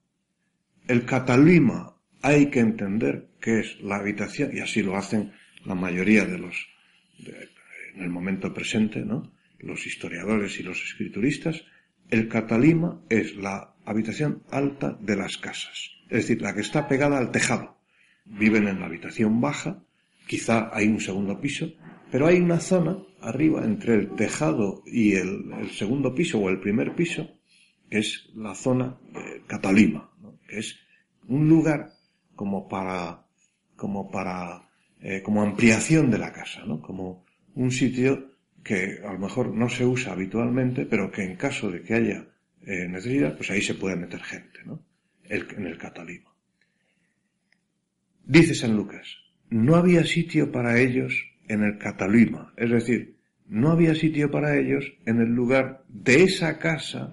[0.87, 5.33] El catalima hay que entender que es la habitación, y así lo hacen
[5.65, 6.67] la mayoría de los,
[7.95, 9.31] en el momento presente, ¿no?
[9.59, 11.63] Los historiadores y los escrituristas,
[12.09, 17.17] el catalima es la habitación alta de las casas, es decir, la que está pegada
[17.17, 17.77] al tejado.
[18.25, 19.83] Viven en la habitación baja,
[20.27, 21.71] quizá hay un segundo piso,
[22.11, 26.95] pero hay una zona arriba entre el tejado y el, segundo piso o el primer
[26.95, 27.27] piso,
[27.89, 28.97] que es la zona
[29.47, 30.09] catalima,
[30.47, 30.77] que es
[31.27, 31.91] un lugar
[32.35, 33.25] como para,
[33.75, 34.69] como para,
[35.01, 36.81] eh, como ampliación de la casa, ¿no?
[36.81, 38.29] Como un sitio
[38.63, 42.27] que a lo mejor no se usa habitualmente, pero que en caso de que haya
[42.65, 44.83] eh, necesidad, pues ahí se puede meter gente, ¿no?
[45.23, 46.33] En el catalima.
[48.25, 49.17] Dice San Lucas,
[49.49, 53.15] no había sitio para ellos en el catalima, es decir,
[53.47, 57.11] no había sitio para ellos en el lugar de esa casa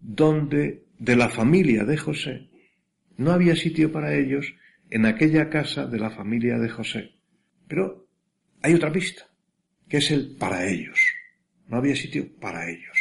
[0.00, 2.48] donde, de la familia de José,
[3.16, 4.54] no había sitio para ellos
[4.90, 7.12] en aquella casa de la familia de José.
[7.66, 8.06] Pero
[8.62, 9.26] hay otra pista,
[9.88, 11.00] que es el para ellos.
[11.68, 12.96] No había sitio para ellos.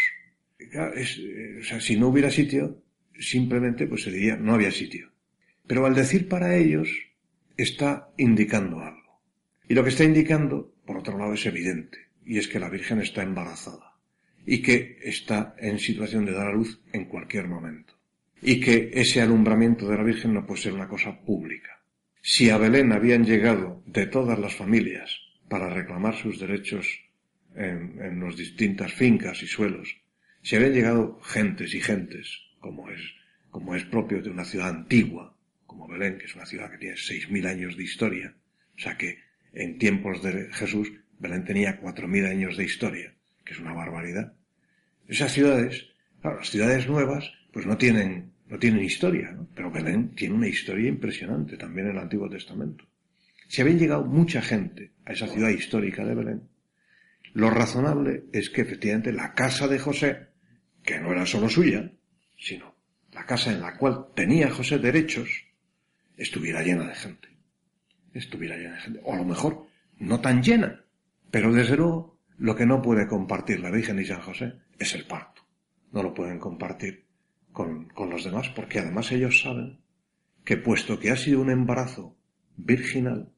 [0.72, 2.82] Es, eh, o sea, si no hubiera sitio,
[3.20, 5.12] simplemente pues se diría no había sitio.
[5.68, 6.90] Pero al decir para ellos,
[7.58, 9.22] está indicando algo.
[9.68, 13.00] Y lo que está indicando, por otro lado, es evidente, y es que la Virgen
[13.00, 13.96] está embarazada
[14.46, 17.94] y que está en situación de dar a luz en cualquier momento.
[18.42, 21.80] Y que ese alumbramiento de la Virgen no puede ser una cosa pública.
[22.22, 25.16] Si a Belén habían llegado de todas las familias
[25.48, 26.88] para reclamar sus derechos
[27.56, 30.01] en, en las distintas fincas y suelos,
[30.42, 33.02] si habían llegado gentes y gentes, como es,
[33.50, 35.36] como es propio de una ciudad antigua,
[35.66, 38.36] como Belén, que es una ciudad que tiene seis mil años de historia,
[38.78, 39.20] o sea que
[39.54, 43.14] en tiempos de Jesús Belén tenía cuatro mil años de historia,
[43.46, 44.34] que es una barbaridad.
[45.08, 45.88] Esas ciudades,
[46.22, 49.48] claro, las ciudades nuevas, pues no tienen, no tienen historia, ¿no?
[49.54, 52.86] Pero Belén tiene una historia impresionante también en el Antiguo Testamento.
[53.48, 56.42] Si habían llegado mucha gente a esa ciudad histórica de Belén,
[57.34, 60.31] lo razonable es que efectivamente la casa de José,
[60.84, 61.92] que no era solo suya,
[62.38, 62.76] sino
[63.12, 65.30] la casa en la cual tenía José derechos,
[66.18, 67.28] estuviera llena de gente.
[68.14, 69.02] Estuviera llena de gente.
[69.04, 69.68] O a lo mejor
[70.00, 70.84] no tan llena,
[71.30, 75.06] pero desde luego lo que no puede compartir la Virgen y San José es el
[75.06, 75.44] parto.
[75.92, 77.06] No lo pueden compartir
[77.52, 79.82] con, con los demás porque además ellos saben
[80.44, 82.18] que puesto que ha sido un embarazo
[82.56, 83.32] virginal,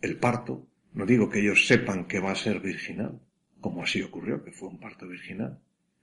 [0.00, 3.20] el parto, no digo que ellos sepan que va a ser virginal,
[3.60, 5.60] como así ocurrió, que fue un parto virginal.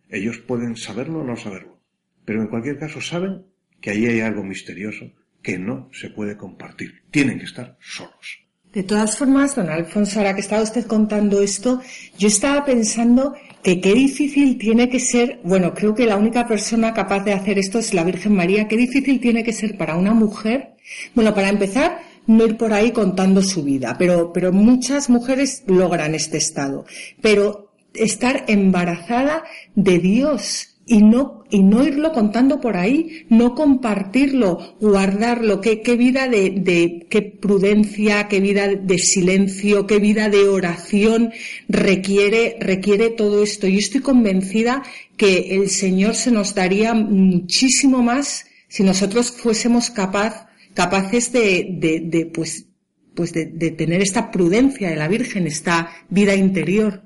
[0.10, 1.80] Ellos pueden saberlo o no saberlo,
[2.26, 3.46] pero en cualquier caso saben
[3.82, 7.04] que ahí hay algo misterioso que no se puede compartir.
[7.12, 8.46] Tienen que estar solos.
[8.76, 11.82] De todas formas, don Alfonso, ahora que estaba usted contando esto,
[12.18, 13.34] yo estaba pensando
[13.64, 17.58] que qué difícil tiene que ser, bueno, creo que la única persona capaz de hacer
[17.58, 20.76] esto es la Virgen María, qué difícil tiene que ser para una mujer,
[21.14, 26.14] bueno, para empezar, no ir por ahí contando su vida, pero, pero muchas mujeres logran
[26.14, 26.86] este estado,
[27.22, 29.44] pero estar embarazada
[29.76, 36.28] de Dios, y no, y no irlo contando por ahí, no compartirlo, guardarlo, qué, vida
[36.28, 41.32] de, de, qué prudencia, qué vida de silencio, qué vida de oración
[41.68, 43.68] requiere, requiere todo esto.
[43.68, 44.84] Yo estoy convencida
[45.18, 52.02] que el Señor se nos daría muchísimo más si nosotros fuésemos capaz, capaces de, de,
[52.02, 52.68] de pues,
[53.16, 57.02] pues de, de tener esta prudencia de la Virgen, esta vida interior.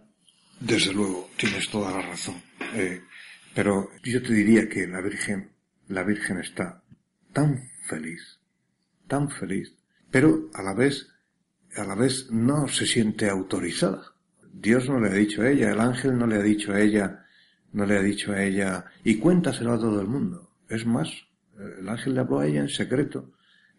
[0.59, 2.35] Desde luego, tienes toda la razón.
[2.73, 3.01] Eh,
[3.55, 5.49] pero yo te diría que la Virgen,
[5.87, 6.83] la Virgen está
[7.31, 8.39] tan feliz,
[9.07, 9.73] tan feliz,
[10.11, 11.07] pero a la vez,
[11.75, 14.13] a la vez no se siente autorizada.
[14.51, 17.25] Dios no le ha dicho a ella, el ángel no le ha dicho a ella,
[17.71, 20.51] no le ha dicho a ella, y cuéntaselo a todo el mundo.
[20.67, 21.09] Es más,
[21.79, 23.31] el ángel le habló a ella en secreto.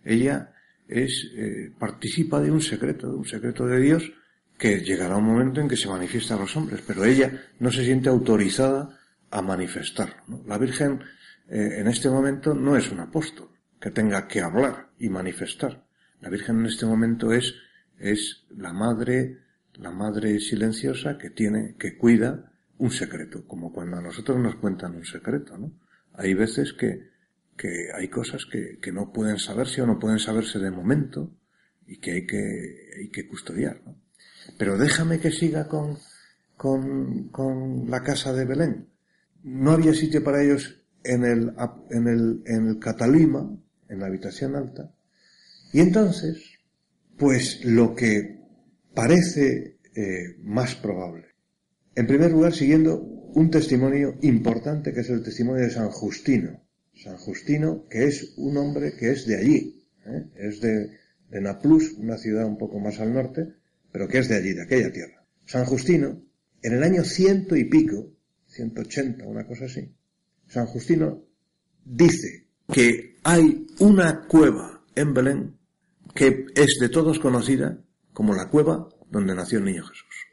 [0.05, 0.53] Ella
[0.89, 4.13] es, eh, participa de un secreto, de un secreto de Dios,
[4.61, 7.83] que llegará un momento en que se manifiesta a los hombres, pero ella no se
[7.83, 9.01] siente autorizada
[9.31, 10.17] a manifestarlo.
[10.29, 10.43] ¿no?
[10.47, 11.01] La Virgen
[11.49, 13.49] eh, en este momento no es un apóstol
[13.81, 15.87] que tenga que hablar y manifestar.
[16.21, 17.55] La Virgen en este momento es,
[17.99, 19.39] es la madre,
[19.77, 24.95] la madre silenciosa que tiene, que cuida un secreto, como cuando a nosotros nos cuentan
[24.95, 25.73] un secreto, ¿no?
[26.13, 27.09] Hay veces que,
[27.57, 31.35] que hay cosas que, que no pueden saberse o no pueden saberse de momento
[31.87, 34.10] y que hay que, hay que custodiar, ¿no?
[34.59, 35.99] Pero déjame que siga con,
[36.57, 38.91] con, con la casa de Belén
[39.43, 41.53] no había sitio para ellos en el,
[41.91, 44.93] en el, en el Catalima, en la habitación alta.
[45.73, 46.43] Y entonces,
[47.17, 48.41] pues lo que
[48.95, 51.27] parece eh, más probable.
[51.95, 56.61] En primer lugar, siguiendo un testimonio importante que es el testimonio de San Justino.
[56.95, 60.27] San Justino, que es un hombre que es de allí, ¿eh?
[60.37, 60.91] es de,
[61.31, 63.55] de Naplus, una ciudad un poco más al norte,
[63.93, 65.25] pero que es de allí, de aquella tierra.
[65.47, 66.23] San Justino,
[66.63, 68.13] en el año ciento y pico,
[68.49, 69.93] 180, una cosa así,
[70.47, 71.25] San Justino
[71.85, 75.57] dice que hay una cueva en Belén
[76.15, 77.83] que es de todos conocida
[78.13, 80.27] como la cueva donde nació el niño Jesús.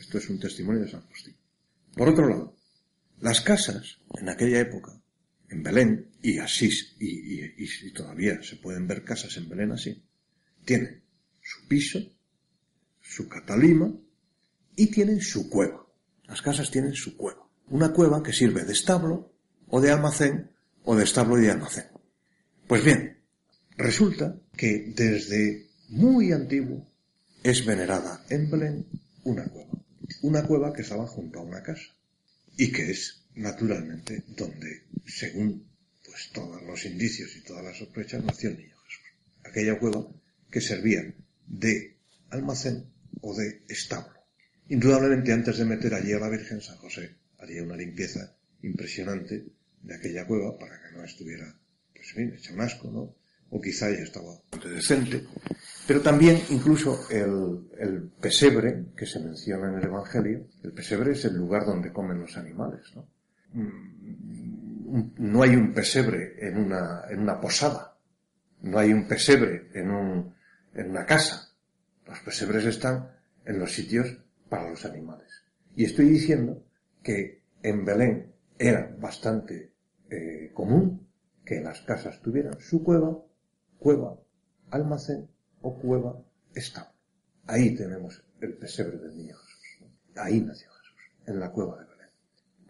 [0.00, 1.36] Esto es un testimonio de San Justino.
[1.94, 2.56] Por otro lado,
[3.20, 4.92] las casas en aquella época,
[5.48, 10.02] en Belén, y así, y, y, y todavía se pueden ver casas en Belén así,
[10.64, 11.02] tienen
[11.42, 12.00] su piso,
[13.14, 13.92] su catalima
[14.76, 15.86] y tienen su cueva.
[16.24, 17.42] Las casas tienen su cueva
[17.72, 19.32] una cueva que sirve de establo
[19.68, 20.50] o de almacén
[20.84, 21.86] o de establo y de almacén.
[22.66, 23.16] Pues bien,
[23.78, 26.86] resulta que desde muy antiguo
[27.42, 28.86] es venerada en Belén
[29.24, 29.72] una cueva.
[30.20, 31.96] Una cueva que estaba junto a una casa
[32.58, 35.66] y que es naturalmente donde, según
[36.04, 39.04] pues todos los indicios y todas las sospechas, nació el niño Jesús.
[39.44, 40.06] Aquella cueva
[40.50, 41.02] que servía
[41.46, 41.96] de
[42.28, 44.18] almacén o de establo.
[44.68, 49.44] Indudablemente antes de meter allí a la Virgen San José haría una limpieza impresionante
[49.82, 51.54] de aquella cueva para que no estuviera,
[51.94, 53.14] pues en fin, hecha un asco, ¿no?
[53.50, 55.26] O quizá ya estaba decente.
[55.86, 61.24] Pero también incluso el, el, pesebre que se menciona en el Evangelio, el pesebre es
[61.26, 63.06] el lugar donde comen los animales, ¿no?
[63.52, 67.96] Mm, no hay un pesebre en una, en una posada,
[68.62, 70.34] no hay un pesebre en, un,
[70.74, 71.51] en una casa.
[72.06, 73.10] Los pesebres están
[73.44, 75.44] en los sitios para los animales.
[75.74, 76.64] Y estoy diciendo
[77.02, 79.72] que en Belén era bastante
[80.10, 81.08] eh, común
[81.44, 83.18] que las casas tuvieran su cueva,
[83.78, 84.18] cueva,
[84.70, 85.28] almacén
[85.60, 86.22] o cueva
[86.54, 86.92] estable.
[87.46, 89.88] Ahí tenemos el pesebre del niño Jesús.
[90.16, 91.91] Ahí nació Jesús, en la cueva de Belén.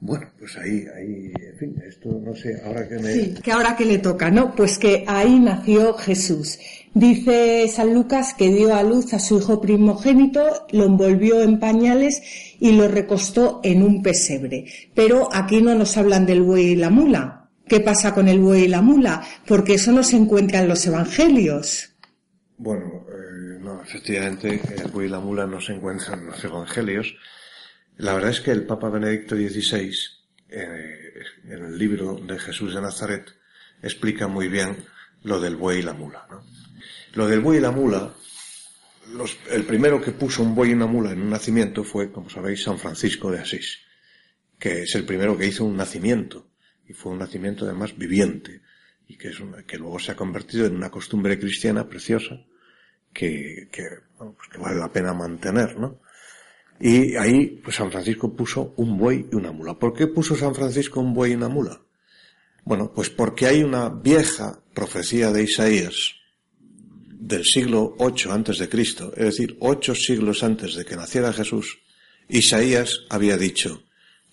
[0.04, 3.12] Bueno, pues ahí, ahí, en fin, esto no sé, ahora que me...
[3.12, 4.52] Sí, que ahora que le toca, ¿no?
[4.52, 6.58] Pues que ahí nació Jesús.
[6.92, 12.20] Dice San Lucas que dio a luz a su hijo primogénito, lo envolvió en pañales
[12.58, 14.66] y lo recostó en un pesebre.
[14.92, 18.64] Pero aquí no nos hablan del buey y la mula, ¿Qué pasa con el buey
[18.64, 19.24] y la mula?
[19.46, 21.94] Porque eso no se encuentra en los evangelios.
[22.58, 27.14] Bueno, eh, no, efectivamente, el buey y la mula no se encuentran en los evangelios.
[27.98, 29.94] La verdad es que el Papa Benedicto XVI,
[30.48, 33.32] eh, en el libro de Jesús de Nazaret,
[33.82, 34.76] explica muy bien
[35.22, 36.26] lo del buey y la mula.
[36.30, 36.42] ¿no?
[37.14, 38.12] Lo del buey y la mula,
[39.14, 42.30] los- el primero que puso un buey y una mula en un nacimiento fue, como
[42.30, 43.78] sabéis, San Francisco de Asís,
[44.58, 46.48] que es el primero que hizo un nacimiento,
[46.88, 48.62] y fue un nacimiento además viviente,
[49.08, 52.40] y que, es una- que luego se ha convertido en una costumbre cristiana preciosa,
[53.12, 53.82] que, que,
[54.16, 56.00] bueno, pues que vale la pena mantener, ¿no?
[56.84, 59.78] Y ahí, pues San Francisco puso un buey y una mula.
[59.78, 61.80] ¿Por qué puso San Francisco un buey y una mula?
[62.64, 65.94] Bueno, pues porque hay una vieja profecía de Isaías
[67.08, 71.78] del siglo 8 antes de Cristo, es decir, ocho siglos antes de que naciera Jesús,
[72.28, 73.84] Isaías había dicho,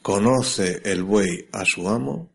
[0.01, 2.31] conoce el buey a su amo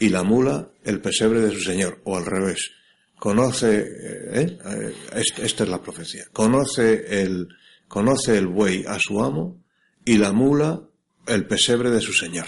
[0.00, 2.72] y la mula el pesebre de su señor, o al revés,
[3.16, 7.46] conoce, eh, eh, est- esta es la profecía, conoce el,
[7.88, 9.62] conoce el buey a su amo
[10.04, 10.82] y la mula
[11.26, 12.46] el pesebre de su señor.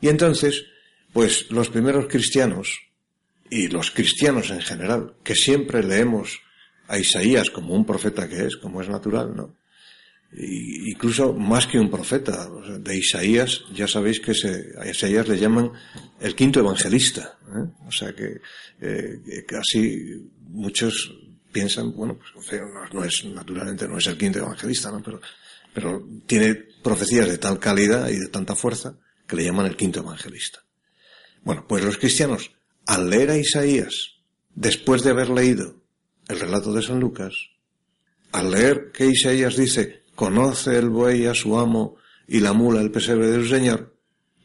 [0.00, 0.64] Y entonces,
[1.12, 2.80] pues los primeros cristianos,
[3.50, 6.40] y los cristianos en general, que siempre leemos
[6.88, 9.56] a Isaías como un profeta que es, como es natural, ¿no?
[10.34, 15.70] Incluso más que un profeta, de Isaías, ya sabéis que se, a Isaías le llaman
[16.20, 17.70] el quinto evangelista, ¿eh?
[17.86, 18.40] o sea que,
[18.80, 21.14] eh, casi muchos
[21.52, 22.60] piensan, bueno, pues
[22.92, 25.02] no es, naturalmente no es el quinto evangelista, ¿no?
[25.02, 25.20] Pero,
[25.72, 28.96] pero tiene profecías de tal calidad y de tanta fuerza
[29.26, 30.60] que le llaman el quinto evangelista.
[31.42, 32.52] Bueno, pues los cristianos,
[32.86, 34.16] al leer a Isaías,
[34.54, 35.82] después de haber leído
[36.28, 37.34] el relato de San Lucas,
[38.32, 41.96] al leer que Isaías dice, conoce el buey a su amo
[42.26, 43.96] y la mula el pesebre de su señor,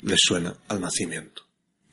[0.01, 1.43] les suena al nacimiento.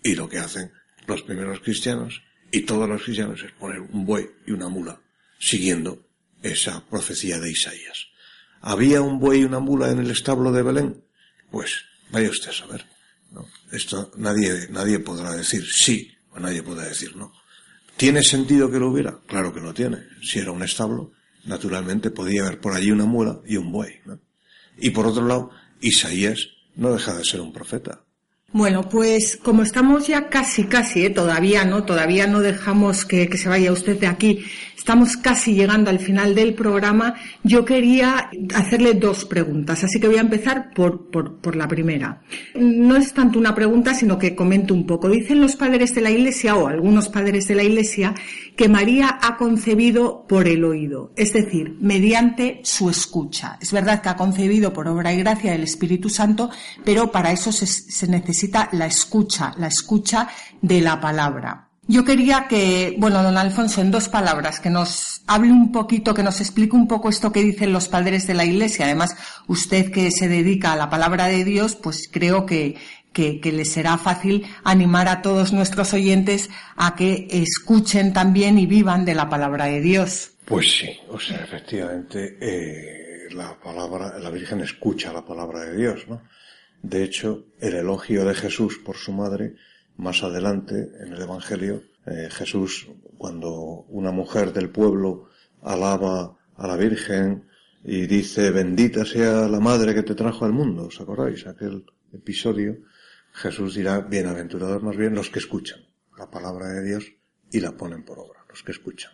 [0.02, 0.72] Y lo que hacen
[1.06, 5.00] los primeros cristianos y todos los cristianos es poner un buey y una mula,
[5.38, 6.06] siguiendo
[6.42, 8.06] esa profecía de Isaías.
[8.60, 11.04] ¿Había un buey y una mula en el establo de Belén?
[11.50, 12.86] Pues vaya usted a saber.
[13.30, 13.46] ¿no?
[13.72, 17.32] Esto nadie, nadie podrá decir sí o nadie podrá decir no.
[17.96, 19.20] ¿Tiene sentido que lo hubiera?
[19.26, 19.98] Claro que lo tiene.
[20.22, 21.12] Si era un establo,
[21.44, 24.00] naturalmente podía haber por allí una mula y un buey.
[24.04, 24.18] ¿no?
[24.78, 28.00] Y por otro lado, Isaías no deja de ser un profeta.
[28.52, 31.10] Bueno, pues como estamos ya casi, casi, ¿eh?
[31.10, 34.44] todavía no, todavía no dejamos que, que se vaya usted de aquí,
[34.84, 40.18] estamos casi llegando al final del programa, yo quería hacerle dos preguntas, así que voy
[40.18, 42.20] a empezar por, por, por la primera.
[42.54, 45.08] No es tanto una pregunta, sino que comento un poco.
[45.08, 48.12] Dicen los padres de la Iglesia, o algunos padres de la Iglesia,
[48.56, 53.56] que María ha concebido por el oído, es decir, mediante su escucha.
[53.62, 56.50] Es verdad que ha concebido por obra y gracia del Espíritu Santo,
[56.84, 60.28] pero para eso se, se necesita la escucha, la escucha
[60.60, 61.63] de la palabra.
[61.86, 66.22] Yo quería que, bueno, don Alfonso, en dos palabras, que nos hable un poquito, que
[66.22, 68.86] nos explique un poco esto que dicen los padres de la Iglesia.
[68.86, 69.16] Además,
[69.48, 72.76] usted que se dedica a la palabra de Dios, pues creo que,
[73.12, 78.66] que, que le será fácil animar a todos nuestros oyentes a que escuchen también y
[78.66, 80.32] vivan de la palabra de Dios.
[80.46, 86.06] Pues sí, o sea, efectivamente, eh, la palabra, la Virgen escucha la palabra de Dios,
[86.08, 86.22] ¿no?
[86.82, 89.54] De hecho, el elogio de Jesús por su madre,
[89.96, 95.28] más adelante en el Evangelio, eh, Jesús, cuando una mujer del pueblo
[95.62, 97.48] alaba a la Virgen
[97.82, 101.46] y dice, bendita sea la madre que te trajo al mundo, ¿os acordáis?
[101.46, 102.78] Aquel episodio,
[103.32, 105.80] Jesús dirá, bienaventurados más bien los que escuchan
[106.18, 107.12] la palabra de Dios
[107.50, 109.12] y la ponen por obra, los que escuchan.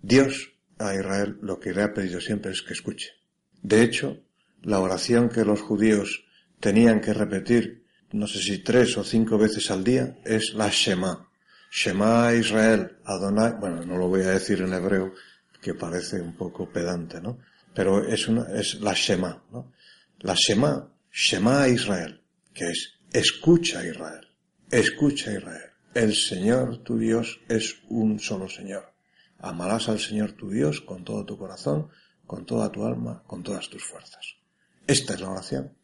[0.00, 3.10] Dios a Israel lo que le ha pedido siempre es que escuche.
[3.62, 4.18] De hecho,
[4.62, 6.24] la oración que los judíos
[6.60, 7.81] tenían que repetir,
[8.12, 11.28] no sé si tres o cinco veces al día, es la Shema.
[11.70, 15.14] Shema Israel, Adonai, bueno, no lo voy a decir en hebreo,
[15.60, 17.38] que parece un poco pedante, ¿no?
[17.74, 19.72] Pero es una, es la Shema, ¿no?
[20.20, 22.20] La Shema, Shema Israel,
[22.52, 24.26] que es escucha Israel,
[24.70, 25.70] escucha Israel.
[25.94, 28.92] El Señor tu Dios es un solo Señor.
[29.38, 31.88] Amarás al Señor tu Dios con todo tu corazón,
[32.26, 34.36] con toda tu alma, con todas tus fuerzas.
[34.86, 35.76] Esta es la oración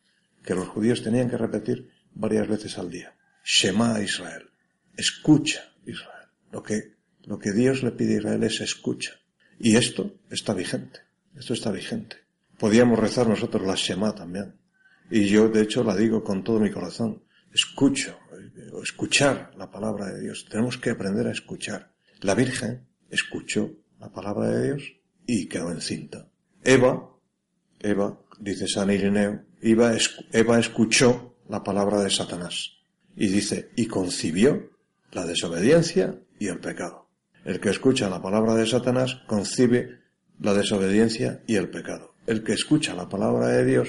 [0.43, 3.15] que los judíos tenían que repetir varias veces al día.
[3.45, 4.51] Shema Israel.
[4.97, 6.29] Escucha Israel.
[6.53, 9.13] Lo que, lo que Dios le pide a Israel es escucha.
[9.59, 11.01] Y esto está vigente.
[11.35, 12.17] Esto está vigente.
[12.59, 14.57] Podíamos rezar nosotros la Shema también.
[15.11, 17.23] Y yo, de hecho, la digo con todo mi corazón.
[17.55, 18.19] Escucho,
[18.83, 20.47] escuchar la palabra de Dios.
[20.51, 21.93] Tenemos que aprender a escuchar.
[22.21, 24.93] La Virgen escuchó la palabra de Dios
[25.27, 26.29] y quedó encinta.
[26.63, 27.11] Eva,
[27.79, 29.97] Eva, dice San Irineo, Eva,
[30.33, 32.73] Eva escuchó la palabra de Satanás.
[33.17, 34.71] Y dice, y concibió
[35.13, 37.09] la desobediencia y el pecado.
[37.45, 40.01] El que escucha la palabra de Satanás concibe
[40.41, 42.15] la desobediencia y el pecado.
[42.27, 43.89] El que escucha la palabra de Dios,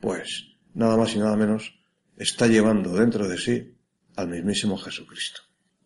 [0.00, 1.74] pues, nada más y nada menos,
[2.16, 3.74] está llevando dentro de sí
[4.16, 5.42] al mismísimo Jesucristo.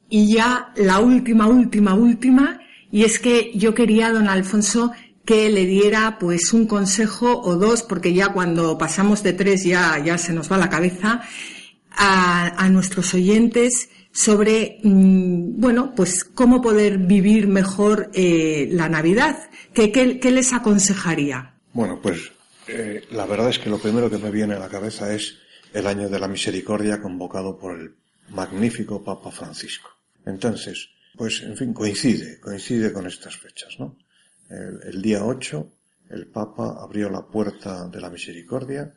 [0.08, 2.60] Y ya la última, última, última,
[2.90, 4.92] y es que yo quería, don Alfonso,
[5.24, 10.02] que le diera pues un consejo o dos, porque ya cuando pasamos de tres ya,
[10.04, 11.22] ya se nos va la cabeza,
[11.90, 19.50] a, a nuestros oyentes sobre, mm, bueno, pues cómo poder vivir mejor eh, la Navidad.
[19.74, 21.56] ¿Qué, qué, les aconsejaría?
[21.72, 22.30] Bueno, pues
[22.68, 25.38] eh, la verdad es que lo primero que me viene a la cabeza es
[25.72, 27.96] el año de la misericordia convocado por el
[28.28, 29.90] magnífico Papa Francisco.
[30.24, 33.96] Entonces, pues en fin, coincide, coincide con estas fechas, ¿no?
[34.49, 35.72] El, día 8,
[36.11, 38.95] el Papa abrió la puerta de la misericordia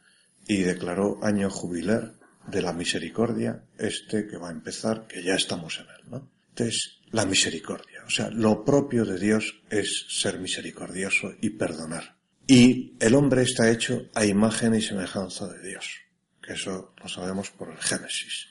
[0.48, 2.16] y declaró año jubilar
[2.48, 6.32] de la misericordia, este que va a empezar, que ya estamos en él, ¿no?
[6.50, 8.04] Entonces, la misericordia.
[8.06, 12.18] O sea, lo propio de Dios es ser misericordioso y perdonar.
[12.48, 15.98] Y el hombre está hecho a imagen y semejanza de Dios.
[16.42, 18.48] Que eso lo sabemos por el Génesis.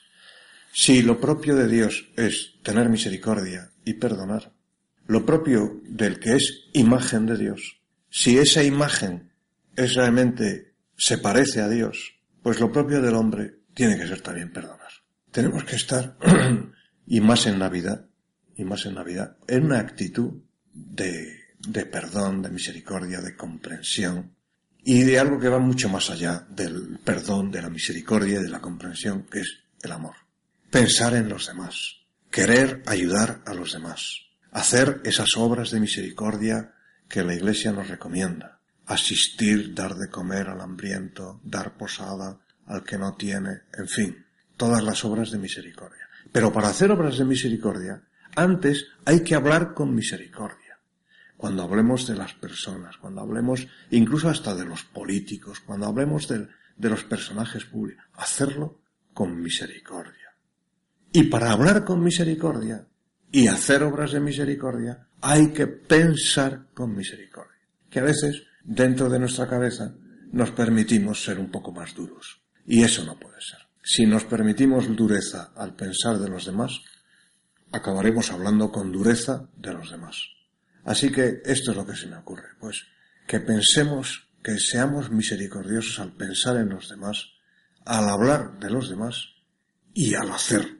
[0.71, 4.53] Si lo propio de Dios es tener misericordia y perdonar,
[5.07, 9.31] lo propio del que es imagen de Dios, si esa imagen
[9.75, 14.51] es realmente se parece a Dios, pues lo propio del hombre tiene que ser también
[14.51, 14.91] perdonar.
[15.31, 16.17] Tenemos que estar,
[17.05, 18.07] y más en Navidad,
[18.55, 20.41] y más en Navidad, en una actitud
[20.73, 24.33] de, de perdón, de misericordia, de comprensión,
[24.83, 28.49] y de algo que va mucho más allá del perdón, de la misericordia y de
[28.49, 30.15] la comprensión, que es el amor.
[30.71, 31.97] Pensar en los demás,
[32.31, 34.26] querer ayudar a los demás,
[34.57, 36.73] hacer esas obras de misericordia
[37.07, 42.97] que la Iglesia nos recomienda, asistir, dar de comer al hambriento, dar posada, al que
[42.97, 44.25] no tiene, en fin,
[44.57, 46.09] todas las obras de misericordia.
[46.31, 48.01] Pero para hacer obras de misericordia,
[48.35, 50.79] antes hay que hablar con misericordia.
[51.37, 56.47] Cuando hablemos de las personas, cuando hablemos incluso hasta de los políticos, cuando hablemos de,
[56.77, 58.81] los personajes públicos, hacerlo
[59.13, 60.33] con misericordia.
[61.11, 62.86] Y para hablar con misericordia
[63.31, 67.57] y hacer obras de misericordia, hay que pensar con misericordia.
[67.89, 69.93] Que a veces, dentro de nuestra cabeza,
[70.31, 72.41] nos permitimos ser un poco más duros.
[72.65, 73.59] Y eso no puede ser.
[73.83, 76.81] Si nos permitimos dureza al pensar de los demás,
[77.71, 80.21] acabaremos hablando con dureza de los demás.
[80.83, 82.83] Así que esto es lo que se me ocurre, pues
[83.27, 87.29] que pensemos, que seamos misericordiosos al pensar en los demás,
[87.85, 89.33] al hablar de los demás
[89.93, 90.79] y al hacer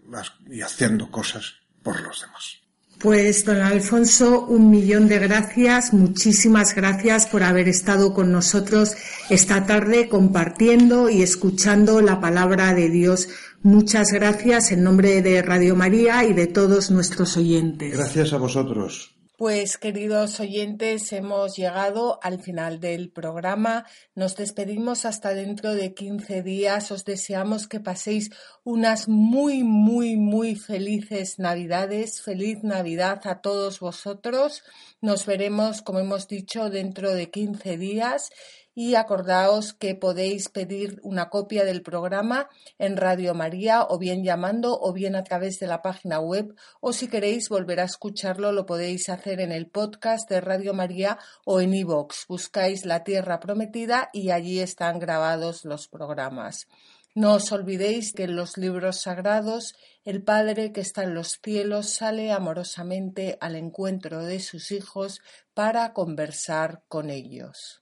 [0.50, 1.56] y haciendo cosas
[1.88, 2.58] por los demás.
[3.00, 8.96] Pues, don Alfonso, un millón de gracias, muchísimas gracias por haber estado con nosotros
[9.30, 13.30] esta tarde compartiendo y escuchando la palabra de Dios.
[13.62, 17.96] Muchas gracias en nombre de Radio María y de todos nuestros oyentes.
[17.96, 19.17] Gracias a vosotros.
[19.38, 23.86] Pues queridos oyentes, hemos llegado al final del programa.
[24.16, 26.90] Nos despedimos hasta dentro de 15 días.
[26.90, 28.32] Os deseamos que paséis
[28.64, 32.20] unas muy, muy, muy felices Navidades.
[32.24, 34.64] Feliz Navidad a todos vosotros.
[35.02, 38.32] Nos veremos, como hemos dicho, dentro de 15 días
[38.80, 42.48] y acordaos que podéis pedir una copia del programa
[42.78, 46.94] en Radio María o bien llamando o bien a través de la página web o
[46.94, 51.60] si queréis volver a escucharlo lo podéis hacer en el podcast de Radio María o
[51.60, 52.28] en iVoox.
[52.28, 56.68] Buscáis La Tierra Prometida y allí están grabados los programas.
[57.16, 59.74] No os olvidéis que en los libros sagrados
[60.06, 65.20] el Padre que está en los cielos sale amorosamente al encuentro de sus hijos
[65.56, 67.82] para conversar con ellos.